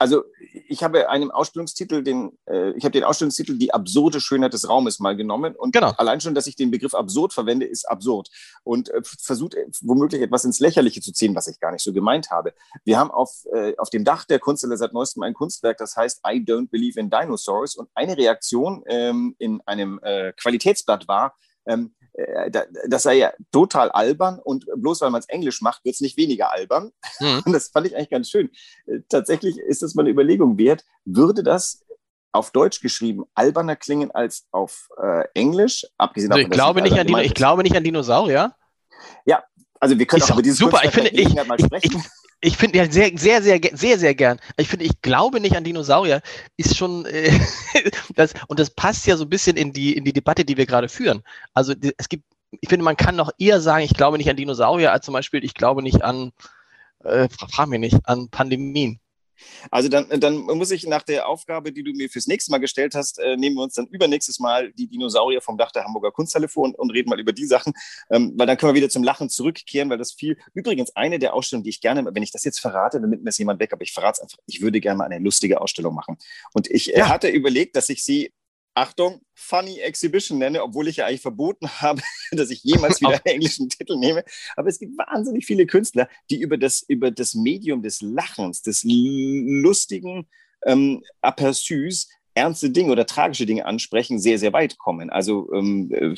also 0.00 0.24
ich 0.66 0.82
habe 0.82 1.10
einen 1.10 1.30
Ausstellungstitel, 1.30 2.02
den, 2.02 2.32
äh, 2.46 2.70
ich 2.70 2.84
habe 2.84 2.92
den 2.92 3.04
Ausstellungstitel 3.04 3.58
Die 3.58 3.74
absurde 3.74 4.18
Schönheit 4.18 4.54
des 4.54 4.66
Raumes 4.66 4.98
mal 4.98 5.14
genommen. 5.14 5.54
Und 5.54 5.72
genau. 5.72 5.92
allein 5.98 6.22
schon, 6.22 6.34
dass 6.34 6.46
ich 6.46 6.56
den 6.56 6.70
Begriff 6.70 6.94
absurd 6.94 7.34
verwende, 7.34 7.66
ist 7.66 7.84
absurd. 7.84 8.30
Und 8.64 8.88
äh, 8.88 9.02
versucht 9.02 9.54
äh, 9.54 9.66
womöglich 9.82 10.22
etwas 10.22 10.46
ins 10.46 10.58
Lächerliche 10.58 11.02
zu 11.02 11.12
ziehen, 11.12 11.34
was 11.34 11.48
ich 11.48 11.60
gar 11.60 11.70
nicht 11.70 11.84
so 11.84 11.92
gemeint 11.92 12.30
habe. 12.30 12.54
Wir 12.84 12.98
haben 12.98 13.10
auf, 13.10 13.44
äh, 13.52 13.76
auf 13.76 13.90
dem 13.90 14.04
Dach 14.04 14.24
der 14.24 14.38
Kunsthalle 14.38 14.78
seit 14.78 14.94
neuestem 14.94 15.22
ein 15.22 15.34
Kunstwerk, 15.34 15.76
das 15.76 15.94
heißt 15.96 16.22
I 16.26 16.38
Don't 16.38 16.70
Believe 16.70 16.98
in 16.98 17.10
Dinosaurs. 17.10 17.76
Und 17.76 17.90
eine 17.94 18.16
Reaktion 18.16 18.82
ähm, 18.86 19.36
in 19.38 19.60
einem 19.66 20.00
äh, 20.02 20.32
Qualitätsblatt 20.32 21.08
war, 21.08 21.34
ähm, 21.66 21.94
äh, 22.14 22.50
das 22.88 23.02
sei 23.02 23.18
ja 23.18 23.32
total 23.52 23.90
albern 23.90 24.38
und 24.38 24.66
bloß 24.76 25.00
weil 25.00 25.10
man 25.10 25.20
es 25.20 25.28
Englisch 25.28 25.60
macht, 25.60 25.84
wird 25.84 25.94
es 25.94 26.00
nicht 26.00 26.16
weniger 26.16 26.52
albern. 26.52 26.92
Mhm. 27.20 27.42
Und 27.44 27.52
das 27.52 27.68
fand 27.68 27.86
ich 27.86 27.96
eigentlich 27.96 28.10
ganz 28.10 28.30
schön. 28.30 28.50
Äh, 28.86 29.00
tatsächlich 29.08 29.58
ist 29.58 29.82
das 29.82 29.94
mal 29.94 30.02
eine 30.02 30.10
Überlegung 30.10 30.58
wert. 30.58 30.84
Würde 31.04 31.42
das 31.42 31.84
auf 32.32 32.52
Deutsch 32.52 32.80
geschrieben 32.80 33.24
alberner 33.34 33.76
klingen 33.76 34.10
als 34.12 34.46
auf 34.52 34.88
äh, 35.02 35.24
Englisch, 35.34 35.86
abgesehen 35.98 36.30
also 36.30 36.42
davon, 36.42 36.52
ich 36.52 36.56
glaube 36.56 36.82
nicht 36.82 36.98
an 36.98 37.06
Dino, 37.06 37.18
Ich 37.18 37.34
glaube 37.34 37.62
nicht 37.62 37.76
an 37.76 37.82
Dinosaurier. 37.82 38.54
Ja, 39.24 39.42
also 39.80 39.98
wir 39.98 40.06
können 40.06 40.22
ist 40.22 40.30
auch 40.30 40.34
über 40.34 40.42
dieses 40.42 40.58
super. 40.58 40.80
Ich 40.84 40.90
finde, 40.90 41.10
ich, 41.10 41.34
mal 41.46 41.58
sprechen. 41.58 41.96
Ich, 41.98 42.19
ich 42.40 42.56
finde 42.56 42.78
ja 42.78 42.90
sehr, 42.90 43.10
sehr, 43.16 43.42
sehr, 43.42 43.60
sehr, 43.72 43.98
sehr 43.98 44.14
gern. 44.14 44.40
Ich 44.56 44.68
finde, 44.68 44.86
ich 44.86 45.02
glaube 45.02 45.40
nicht 45.40 45.56
an 45.56 45.64
Dinosaurier, 45.64 46.22
ist 46.56 46.76
schon 46.76 47.04
äh, 47.06 47.30
das, 48.14 48.32
und 48.48 48.58
das 48.58 48.70
passt 48.70 49.06
ja 49.06 49.16
so 49.16 49.24
ein 49.24 49.30
bisschen 49.30 49.56
in 49.56 49.72
die, 49.72 49.96
in 49.96 50.04
die 50.04 50.12
Debatte, 50.12 50.44
die 50.44 50.56
wir 50.56 50.66
gerade 50.66 50.88
führen. 50.88 51.22
Also 51.54 51.74
es 51.98 52.08
gibt, 52.08 52.24
ich 52.60 52.68
finde, 52.68 52.84
man 52.84 52.96
kann 52.96 53.16
noch 53.16 53.30
eher 53.38 53.60
sagen, 53.60 53.84
ich 53.84 53.94
glaube 53.94 54.16
nicht 54.18 54.30
an 54.30 54.36
Dinosaurier, 54.36 54.92
als 54.92 55.04
zum 55.04 55.12
Beispiel, 55.12 55.44
ich 55.44 55.54
glaube 55.54 55.82
nicht 55.82 56.02
an, 56.02 56.32
äh, 57.04 57.28
frag 57.28 57.68
mich 57.68 57.80
nicht, 57.80 57.98
an 58.04 58.28
Pandemien. 58.30 59.00
Also 59.70 59.88
dann, 59.88 60.08
dann 60.20 60.36
muss 60.36 60.70
ich 60.70 60.86
nach 60.86 61.02
der 61.02 61.28
Aufgabe, 61.28 61.72
die 61.72 61.82
du 61.82 61.92
mir 61.92 62.08
fürs 62.08 62.26
nächste 62.26 62.50
Mal 62.50 62.58
gestellt 62.58 62.94
hast, 62.94 63.18
äh, 63.18 63.36
nehmen 63.36 63.56
wir 63.56 63.62
uns 63.62 63.74
dann 63.74 63.86
übernächstes 63.86 64.38
Mal 64.38 64.72
die 64.72 64.88
Dinosaurier 64.88 65.40
vom 65.40 65.58
Dach 65.58 65.72
der 65.72 65.84
Hamburger 65.84 66.10
Kunsthalle 66.10 66.48
vor 66.48 66.64
und, 66.64 66.78
und 66.78 66.90
reden 66.90 67.10
mal 67.10 67.20
über 67.20 67.32
die 67.32 67.46
Sachen, 67.46 67.72
ähm, 68.10 68.34
weil 68.36 68.46
dann 68.46 68.56
können 68.56 68.72
wir 68.72 68.76
wieder 68.76 68.90
zum 68.90 69.02
Lachen 69.02 69.28
zurückkehren, 69.28 69.90
weil 69.90 69.98
das 69.98 70.12
viel. 70.12 70.38
Übrigens, 70.54 70.94
eine 70.96 71.18
der 71.18 71.34
Ausstellungen, 71.34 71.64
die 71.64 71.70
ich 71.70 71.80
gerne, 71.80 72.04
wenn 72.12 72.22
ich 72.22 72.32
das 72.32 72.44
jetzt 72.44 72.60
verrate, 72.60 73.00
dann 73.00 73.10
nimmt 73.10 73.24
mir 73.24 73.30
es 73.30 73.38
jemand 73.38 73.60
weg, 73.60 73.72
aber 73.72 73.82
ich 73.82 73.92
verrate 73.92 74.18
es 74.18 74.20
einfach, 74.20 74.38
ich 74.46 74.60
würde 74.60 74.80
gerne 74.80 74.98
mal 74.98 75.04
eine 75.04 75.18
lustige 75.18 75.60
Ausstellung 75.60 75.94
machen. 75.94 76.16
Und 76.52 76.70
ich 76.70 76.94
äh, 76.94 77.00
ja. 77.00 77.08
hatte 77.08 77.28
überlegt, 77.28 77.76
dass 77.76 77.88
ich 77.88 78.04
sie 78.04 78.32
Achtung, 78.80 79.20
Funny 79.34 79.78
Exhibition 79.80 80.38
nenne, 80.38 80.62
obwohl 80.62 80.88
ich 80.88 80.96
ja 80.96 81.06
eigentlich 81.06 81.20
verboten 81.20 81.68
habe, 81.82 82.00
dass 82.32 82.50
ich 82.50 82.64
jemals 82.64 83.00
wieder 83.00 83.10
einen 83.10 83.20
englischen 83.24 83.68
Titel 83.68 83.96
nehme. 83.96 84.24
Aber 84.56 84.68
es 84.68 84.78
gibt 84.78 84.96
wahnsinnig 84.96 85.44
viele 85.44 85.66
Künstler, 85.66 86.08
die 86.30 86.40
über 86.40 86.56
das, 86.56 86.82
über 86.88 87.10
das 87.10 87.34
Medium 87.34 87.82
des 87.82 88.00
Lachens, 88.00 88.62
des 88.62 88.82
lustigen 88.84 90.28
ähm, 90.64 91.02
Aperçus 91.22 92.08
ernste 92.32 92.70
Dinge 92.70 92.92
oder 92.92 93.06
tragische 93.06 93.44
Dinge 93.44 93.66
ansprechen, 93.66 94.18
sehr, 94.18 94.38
sehr 94.38 94.52
weit 94.52 94.78
kommen. 94.78 95.10
Also 95.10 95.52
ähm, 95.52 95.90
äh, 95.92 96.14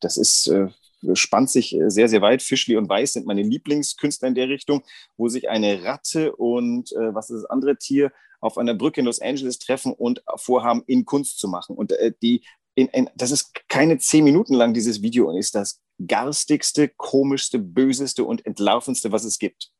das 0.00 0.18
ist 0.18 0.48
äh, 0.48 0.68
spannt 1.14 1.50
sich 1.50 1.76
sehr, 1.86 2.08
sehr 2.08 2.20
weit. 2.20 2.42
Fischli 2.42 2.76
und 2.76 2.88
Weiß 2.88 3.14
sind 3.14 3.26
meine 3.26 3.42
Lieblingskünstler 3.42 4.28
in 4.28 4.34
der 4.34 4.48
Richtung, 4.48 4.82
wo 5.16 5.28
sich 5.28 5.48
eine 5.48 5.84
Ratte 5.84 6.34
und 6.34 6.92
äh, 6.92 7.14
was 7.14 7.30
ist 7.30 7.42
das 7.42 7.50
andere 7.50 7.76
Tier 7.76 8.12
auf 8.40 8.58
einer 8.58 8.74
Brücke 8.74 9.00
in 9.00 9.06
Los 9.06 9.20
Angeles 9.20 9.58
treffen 9.58 9.92
und 9.92 10.22
vorhaben, 10.36 10.82
in 10.86 11.04
Kunst 11.04 11.38
zu 11.38 11.48
machen. 11.48 11.76
Und 11.76 11.92
äh, 11.92 12.12
die, 12.22 12.42
in, 12.74 12.88
in, 12.88 13.10
das 13.14 13.30
ist 13.30 13.52
keine 13.68 13.98
zehn 13.98 14.24
Minuten 14.24 14.54
lang, 14.54 14.74
dieses 14.74 15.02
Video, 15.02 15.28
und 15.28 15.36
ist 15.36 15.54
das 15.54 15.80
garstigste, 16.06 16.88
komischste, 16.88 17.58
böseste 17.58 18.24
und 18.24 18.44
entlaufendste, 18.44 19.12
was 19.12 19.24
es 19.24 19.38
gibt. 19.38 19.70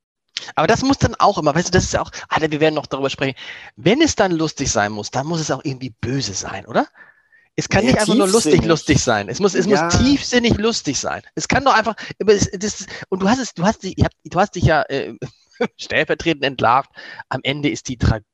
Aber 0.54 0.66
das 0.66 0.82
muss 0.82 0.98
dann 0.98 1.14
auch 1.14 1.38
immer, 1.38 1.54
weißt 1.54 1.68
du, 1.68 1.72
das 1.72 1.84
ist 1.84 1.92
ja 1.92 2.02
auch, 2.02 2.10
Alter, 2.28 2.50
wir 2.50 2.60
werden 2.60 2.74
noch 2.74 2.86
darüber 2.86 3.10
sprechen. 3.10 3.36
Wenn 3.76 4.02
es 4.02 4.16
dann 4.16 4.32
lustig 4.32 4.70
sein 4.70 4.92
muss, 4.92 5.10
dann 5.10 5.26
muss 5.26 5.40
es 5.40 5.50
auch 5.50 5.64
irgendwie 5.64 5.94
böse 6.00 6.34
sein, 6.34 6.66
oder? 6.66 6.86
Es 7.58 7.70
kann 7.70 7.84
ja, 7.84 7.90
nicht 7.90 8.00
einfach 8.00 8.14
nur 8.14 8.28
lustig, 8.28 8.64
lustig 8.66 9.02
sein. 9.02 9.30
Es 9.30 9.40
muss, 9.40 9.54
es 9.54 9.64
ja. 9.64 9.84
muss 9.84 9.98
tiefsinnig 9.98 10.58
lustig 10.58 11.00
sein. 11.00 11.22
Es 11.34 11.48
kann 11.48 11.64
doch 11.64 11.72
einfach, 11.72 11.96
das, 12.18 12.86
und 13.08 13.22
du 13.22 13.28
hast 13.30 13.38
es, 13.38 13.54
du 13.54 13.64
hast 13.64 13.82
dich, 13.82 13.96
du 13.96 14.38
hast 14.38 14.54
dich 14.54 14.64
ja 14.64 14.82
äh, 14.82 15.14
stellvertretend 15.78 16.44
entlarvt. 16.44 16.90
Am 17.30 17.40
Ende 17.42 17.70
ist 17.70 17.88
die 17.88 17.96
Tragödie, 17.96 18.26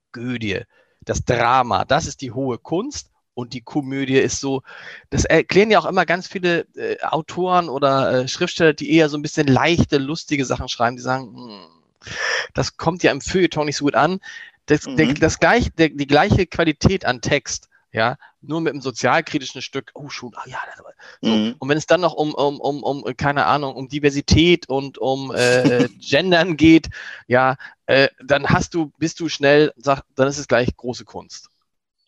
das 1.00 1.24
Drama, 1.24 1.84
das 1.84 2.06
ist 2.06 2.20
die 2.20 2.32
hohe 2.32 2.58
Kunst. 2.58 3.08
Und 3.34 3.54
die 3.54 3.62
Komödie 3.62 4.18
ist 4.18 4.40
so, 4.40 4.62
das 5.08 5.24
erklären 5.24 5.70
ja 5.70 5.78
auch 5.78 5.86
immer 5.86 6.04
ganz 6.04 6.26
viele 6.26 6.66
äh, 6.76 6.98
Autoren 7.02 7.70
oder 7.70 8.12
äh, 8.12 8.28
Schriftsteller, 8.28 8.74
die 8.74 8.92
eher 8.92 9.08
so 9.08 9.16
ein 9.16 9.22
bisschen 9.22 9.46
leichte, 9.46 9.96
lustige 9.96 10.44
Sachen 10.44 10.68
schreiben, 10.68 10.96
die 10.96 11.02
sagen, 11.02 11.34
hm, 11.34 12.10
das 12.52 12.76
kommt 12.76 13.02
ja 13.02 13.10
im 13.10 13.22
Feuilleton 13.22 13.64
nicht 13.64 13.78
so 13.78 13.86
gut 13.86 13.94
an. 13.94 14.20
Das, 14.66 14.86
mhm. 14.86 14.96
der, 14.98 15.14
das 15.14 15.38
gleich, 15.40 15.72
der, 15.72 15.88
die 15.88 16.06
gleiche 16.06 16.46
Qualität 16.46 17.06
an 17.06 17.22
Text 17.22 17.70
ja, 17.92 18.16
nur 18.42 18.60
mit 18.60 18.72
einem 18.72 18.82
sozialkritischen 18.82 19.62
Stück, 19.62 19.90
oh 19.94 20.08
schon, 20.08 20.32
ah 20.34 20.44
ja, 20.46 20.58
so. 20.76 21.28
Mhm. 21.28 21.54
und 21.58 21.68
wenn 21.68 21.78
es 21.78 21.86
dann 21.86 22.00
noch 22.00 22.14
um, 22.14 22.34
um, 22.34 22.60
um, 22.60 22.82
um, 22.82 23.16
keine 23.16 23.46
Ahnung, 23.46 23.74
um 23.74 23.88
Diversität 23.88 24.68
und 24.68 24.98
um 24.98 25.32
äh, 25.34 25.88
Gendern 25.98 26.56
geht, 26.56 26.88
ja, 27.26 27.56
äh, 27.86 28.08
dann 28.22 28.48
hast 28.48 28.74
du, 28.74 28.92
bist 28.98 29.20
du 29.20 29.28
schnell, 29.28 29.72
sag, 29.76 30.02
dann 30.16 30.28
ist 30.28 30.38
es 30.38 30.48
gleich 30.48 30.76
große 30.76 31.04
Kunst. 31.04 31.48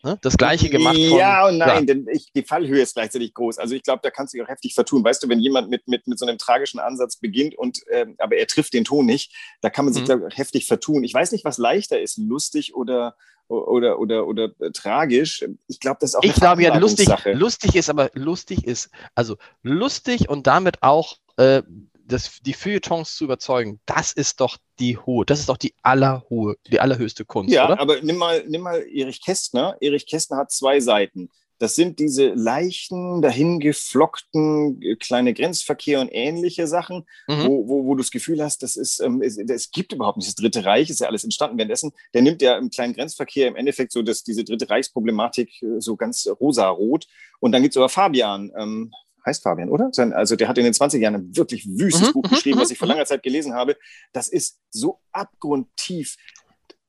Ne? 0.05 0.19
Das 0.21 0.37
gleiche 0.37 0.69
gemacht 0.69 0.97
von, 0.97 1.19
Ja 1.19 1.49
und 1.49 1.57
nein, 1.57 1.69
ja. 1.69 1.81
denn 1.95 2.07
ich, 2.13 2.31
die 2.31 2.43
Fallhöhe 2.43 2.83
ist 2.83 2.95
gleichzeitig 2.95 3.33
groß. 3.33 3.59
Also 3.59 3.75
ich 3.75 3.83
glaube, 3.83 4.01
da 4.03 4.11
kannst 4.11 4.35
du 4.35 4.37
dich 4.37 4.45
auch 4.45 4.51
heftig 4.51 4.75
vertun. 4.75 5.03
Weißt 5.03 5.23
du, 5.23 5.31
wenn 5.31 5.41
jemand 5.41 5.71
mit, 5.71 5.89
mit, 5.89 6.07
mit 6.07 6.19
so 6.19 6.27
einem 6.27 6.37
tragischen 6.37 6.79
Ansatz 6.79 7.17
beginnt 7.17 7.57
und 7.57 7.81
ähm, 7.91 8.15
aber 8.19 8.37
er 8.37 8.47
trifft 8.47 8.75
den 8.75 8.85
Ton 8.85 9.07
nicht, 9.07 9.33
da 9.63 9.71
kann 9.71 9.87
man 9.87 9.95
sich 9.95 10.03
mhm. 10.03 10.07
da 10.09 10.29
heftig 10.31 10.67
vertun. 10.67 11.05
Ich 11.05 11.15
weiß 11.15 11.33
nicht, 11.33 11.47
was 11.47 11.57
leichter 11.57 11.99
ist, 11.99 12.19
lustig 12.19 12.75
oder 12.75 13.17
oder, 13.49 13.99
oder, 13.99 14.27
oder 14.27 14.51
äh, 14.61 14.71
tragisch. 14.71 15.45
Ich 15.67 15.81
glaube, 15.81 15.99
das 16.01 16.11
ist 16.11 16.17
auch 16.17 16.23
Ich 16.23 16.35
glaube 16.35 16.63
ja, 16.63 16.77
lustig, 16.77 17.09
lustig 17.33 17.77
ist, 17.77 17.91
aber 17.91 18.11
lustig 18.15 18.67
ist, 18.67 18.91
also 19.15 19.37
lustig 19.63 20.29
und 20.29 20.47
damit 20.47 20.83
auch 20.83 21.17
äh, 21.37 21.63
das, 22.07 22.39
die 22.43 22.53
Feuilletons 22.53 23.15
zu 23.17 23.25
überzeugen, 23.25 23.81
das 23.87 24.13
ist 24.13 24.41
doch 24.41 24.59
die 24.79 24.99
hohe, 24.99 25.25
das 25.25 25.41
ist 25.41 25.49
doch 25.49 25.57
die 25.57 25.75
allerhohe, 25.83 26.57
die 26.67 26.81
allerhöchste 26.81 27.25
Kunst, 27.25 27.53
ja, 27.53 27.67
oder? 27.67 27.81
aber 27.81 28.01
nimm 28.03 28.17
mal, 28.17 28.45
nimm 28.47 28.63
mal 28.63 28.85
Erich 28.93 29.25
Kästner. 29.25 29.77
Erich 29.81 30.07
Kästner 30.07 30.39
hat 30.39 30.51
zwei 30.51 30.81
Seiten. 30.81 31.31
Das 31.65 31.77
sind 31.77 31.99
diese 31.99 32.35
leichten, 32.35 33.23
dahingeflockten 33.23 34.83
äh, 34.83 34.97
kleine 34.97 35.33
Grenzverkehr 35.33 35.99
und 35.99 36.11
ähnliche 36.13 36.67
Sachen, 36.67 37.07
mhm. 37.27 37.47
wo, 37.47 37.69
wo, 37.69 37.87
wo 37.87 37.95
du 37.95 38.03
das 38.03 38.11
Gefühl 38.11 38.45
hast, 38.45 38.63
das 38.63 38.77
ist, 38.77 39.01
ähm, 39.01 39.23
es, 39.23 39.39
es, 39.39 39.71
gibt 39.71 39.95
überhaupt 39.95 40.19
nicht 40.19 40.29
das 40.29 40.35
Dritte 40.35 40.67
Reich, 40.67 40.91
ist 40.91 41.01
ja 41.01 41.09
alles 41.09 41.25
entstanden 41.25 41.57
währenddessen. 41.57 41.93
Der 42.13 42.21
nimmt 42.21 42.43
ja 42.43 42.59
im 42.59 42.69
kleinen 42.69 42.93
Grenzverkehr 42.93 43.49
im 43.49 43.57
Endeffekt 43.57 43.93
so 43.93 44.03
dass 44.03 44.23
diese 44.23 44.45
Dritte 44.45 44.69
Reichsproblematik 44.69 45.63
äh, 45.63 45.81
so 45.81 45.97
ganz 45.97 46.29
rosarot. 46.39 47.07
Und 47.41 47.53
dann 47.53 47.63
gibt 47.63 47.73
es 47.73 47.79
aber 47.79 47.89
Fabian, 47.89 48.53
ähm, 48.59 48.93
heißt 49.25 49.43
Fabian, 49.43 49.71
oder? 49.71 49.91
Also 50.13 50.37
der 50.37 50.49
hat 50.49 50.59
in 50.59 50.65
den 50.65 50.75
20 50.75 51.01
Jahren 51.01 51.15
ein 51.15 51.35
wirklich 51.35 51.67
wüstes 51.67 52.09
mhm, 52.09 52.13
Buch 52.13 52.25
mhm, 52.25 52.35
geschrieben, 52.35 52.61
was 52.61 52.73
ich 52.73 52.77
vor 52.77 52.89
mhm. 52.89 52.93
langer 52.93 53.07
Zeit 53.07 53.23
gelesen 53.23 53.55
habe. 53.55 53.79
Das 54.13 54.29
ist 54.29 54.59
so 54.69 55.01
abgrundtief 55.13 56.19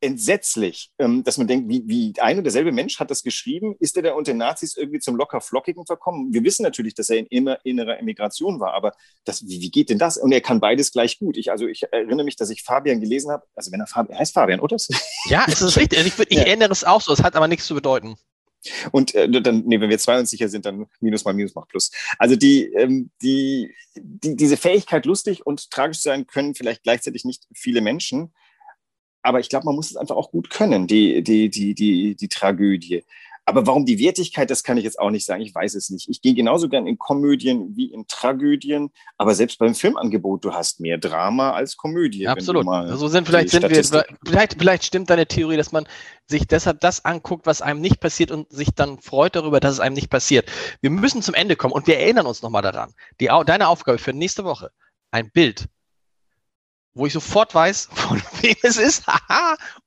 entsetzlich, 0.05 0.91
ähm, 0.99 1.23
dass 1.23 1.37
man 1.37 1.47
denkt, 1.47 1.69
wie, 1.69 1.83
wie 1.87 2.13
ein 2.19 2.37
und 2.37 2.43
derselbe 2.43 2.71
Mensch 2.71 2.99
hat 2.99 3.11
das 3.11 3.23
geschrieben? 3.23 3.75
Ist 3.79 3.97
er 3.97 4.03
da 4.03 4.13
unter 4.13 4.33
Nazis 4.33 4.77
irgendwie 4.77 4.99
zum 4.99 5.15
locker 5.15 5.41
flockigen 5.41 5.85
verkommen? 5.85 6.33
Wir 6.33 6.43
wissen 6.43 6.63
natürlich, 6.63 6.93
dass 6.93 7.09
er 7.09 7.17
in 7.17 7.25
immer 7.27 7.59
innerer 7.65 7.99
Emigration 7.99 8.59
war, 8.59 8.73
aber 8.73 8.93
das, 9.25 9.47
wie, 9.47 9.61
wie 9.61 9.71
geht 9.71 9.89
denn 9.89 9.97
das? 9.97 10.17
Und 10.17 10.31
er 10.31 10.41
kann 10.41 10.59
beides 10.59 10.91
gleich 10.91 11.19
gut. 11.19 11.37
Ich, 11.37 11.51
also 11.51 11.67
ich 11.67 11.83
erinnere 11.91 12.23
mich, 12.23 12.35
dass 12.35 12.49
ich 12.49 12.63
Fabian 12.63 13.01
gelesen 13.01 13.31
habe. 13.31 13.43
Also 13.55 13.71
wenn 13.71 13.79
er 13.79 13.87
Fabian, 13.87 14.17
heißt 14.19 14.33
Fabian, 14.33 14.59
oder? 14.59 14.77
Ja, 15.27 15.45
es 15.47 15.61
ist 15.61 15.77
richtig. 15.77 16.05
Ich, 16.05 16.19
ich 16.19 16.37
ja. 16.37 16.43
erinnere 16.43 16.71
es 16.71 16.83
auch 16.83 17.01
so. 17.01 17.11
Es 17.11 17.23
hat 17.23 17.35
aber 17.35 17.47
nichts 17.47 17.65
zu 17.65 17.73
bedeuten. 17.73 18.15
Und 18.91 19.13
äh, 19.15 19.29
dann, 19.41 19.63
nee, 19.65 19.79
wenn 19.79 19.89
wir 19.89 19.99
zwei 19.99 20.19
uns 20.19 20.29
sicher 20.29 20.49
sind, 20.49 20.65
dann 20.65 20.87
Minus 20.99 21.25
mal 21.25 21.33
Minus 21.33 21.55
macht 21.55 21.69
Plus. 21.69 21.91
Also 22.17 22.35
die, 22.35 22.65
ähm, 22.73 23.11
die, 23.21 23.73
die, 23.95 24.35
diese 24.35 24.57
Fähigkeit, 24.57 25.05
lustig 25.05 25.45
und 25.45 25.69
tragisch 25.71 25.97
zu 25.97 26.09
sein, 26.09 26.27
können 26.27 26.55
vielleicht 26.55 26.83
gleichzeitig 26.83 27.25
nicht 27.25 27.43
viele 27.53 27.81
Menschen. 27.81 28.33
Aber 29.25 29.39
ich 29.39 29.49
glaube, 29.49 29.65
man 29.65 29.75
muss 29.75 29.89
es 29.89 29.97
einfach 29.97 30.15
auch 30.15 30.29
gut 30.29 30.51
können, 30.51 30.85
die, 30.85 31.23
die, 31.23 31.49
die, 31.49 31.73
die, 31.73 32.15
die 32.15 32.27
Tragödie. 32.27 33.03
Aber 33.47 33.65
warum 33.67 33.85
die 33.85 33.99
Wertigkeit, 33.99 34.49
das 34.49 34.63
kann 34.63 34.77
ich 34.77 34.83
jetzt 34.83 34.99
auch 34.99 35.11
nicht 35.11 35.25
sagen. 35.25 35.41
Ich 35.41 35.53
weiß 35.53 35.75
es 35.75 35.89
nicht. 35.89 36.09
Ich 36.09 36.21
gehe 36.21 36.33
genauso 36.33 36.67
gern 36.67 36.87
in 36.87 36.97
Komödien 36.97 37.75
wie 37.75 37.91
in 37.91 38.07
Tragödien. 38.07 38.91
Aber 39.17 39.35
selbst 39.35 39.59
beim 39.59 39.75
Filmangebot, 39.75 40.45
du 40.45 40.53
hast 40.53 40.79
mehr 40.79 40.97
Drama 40.97 41.51
als 41.51 41.77
Komödie. 41.77 42.27
Absolut. 42.27 42.65
So 42.65 42.71
also 42.71 43.07
sind 43.07 43.27
vielleicht 43.27 43.49
sind 43.49 43.69
wir, 43.69 44.05
vielleicht, 44.25 44.55
vielleicht 44.57 44.83
stimmt 44.83 45.11
deine 45.11 45.27
Theorie, 45.27 45.57
dass 45.57 45.71
man 45.71 45.87
sich 46.27 46.47
deshalb 46.47 46.79
das 46.81 47.05
anguckt, 47.05 47.45
was 47.45 47.61
einem 47.61 47.81
nicht 47.81 47.99
passiert 47.99 48.31
und 48.31 48.51
sich 48.51 48.69
dann 48.75 48.99
freut 48.99 49.35
darüber, 49.35 49.59
dass 49.59 49.73
es 49.73 49.79
einem 49.79 49.95
nicht 49.95 50.09
passiert. 50.09 50.51
Wir 50.81 50.89
müssen 50.89 51.21
zum 51.21 51.35
Ende 51.35 51.55
kommen 51.55 51.73
und 51.73 51.85
wir 51.85 51.99
erinnern 51.99 52.25
uns 52.25 52.41
nochmal 52.41 52.63
daran. 52.63 52.93
Die, 53.19 53.29
deine 53.45 53.67
Aufgabe 53.67 53.99
für 53.99 54.13
nächste 54.13 54.43
Woche, 54.43 54.71
ein 55.11 55.29
Bild, 55.31 55.67
wo 56.95 57.05
ich 57.05 57.13
sofort 57.13 57.53
weiß, 57.53 57.89
von 57.93 58.21
wem 58.41 58.55
es 58.63 58.77
ist, 58.77 59.03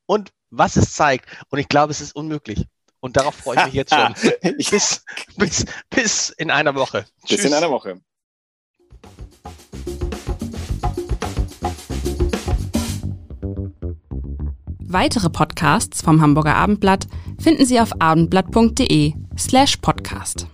und 0.07 0.31
was 0.51 0.77
es 0.77 0.93
zeigt. 0.93 1.27
Und 1.51 1.59
ich 1.59 1.69
glaube, 1.69 1.91
es 1.91 2.01
ist 2.01 2.15
unmöglich. 2.15 2.67
Und 3.01 3.17
darauf 3.17 3.35
freue 3.35 3.57
ich 3.59 3.65
mich 3.67 3.75
jetzt 3.75 3.95
schon. 3.95 4.15
bis, 4.71 5.05
bis, 5.37 5.65
bis 5.91 6.31
in 6.31 6.51
einer 6.51 6.75
Woche. 6.75 7.07
Bis 7.23 7.31
Tschüss. 7.31 7.45
in 7.45 7.55
einer 7.55 7.71
Woche. 7.71 8.01
Weitere 14.91 15.29
Podcasts 15.29 16.01
vom 16.03 16.23
Hamburger 16.23 16.57
Abendblatt 16.57 17.07
finden 17.39 17.67
Sie 17.67 17.79
auf 17.79 18.01
abendblatt.de 18.01 19.13
slash 19.37 19.77
podcast. 19.77 20.49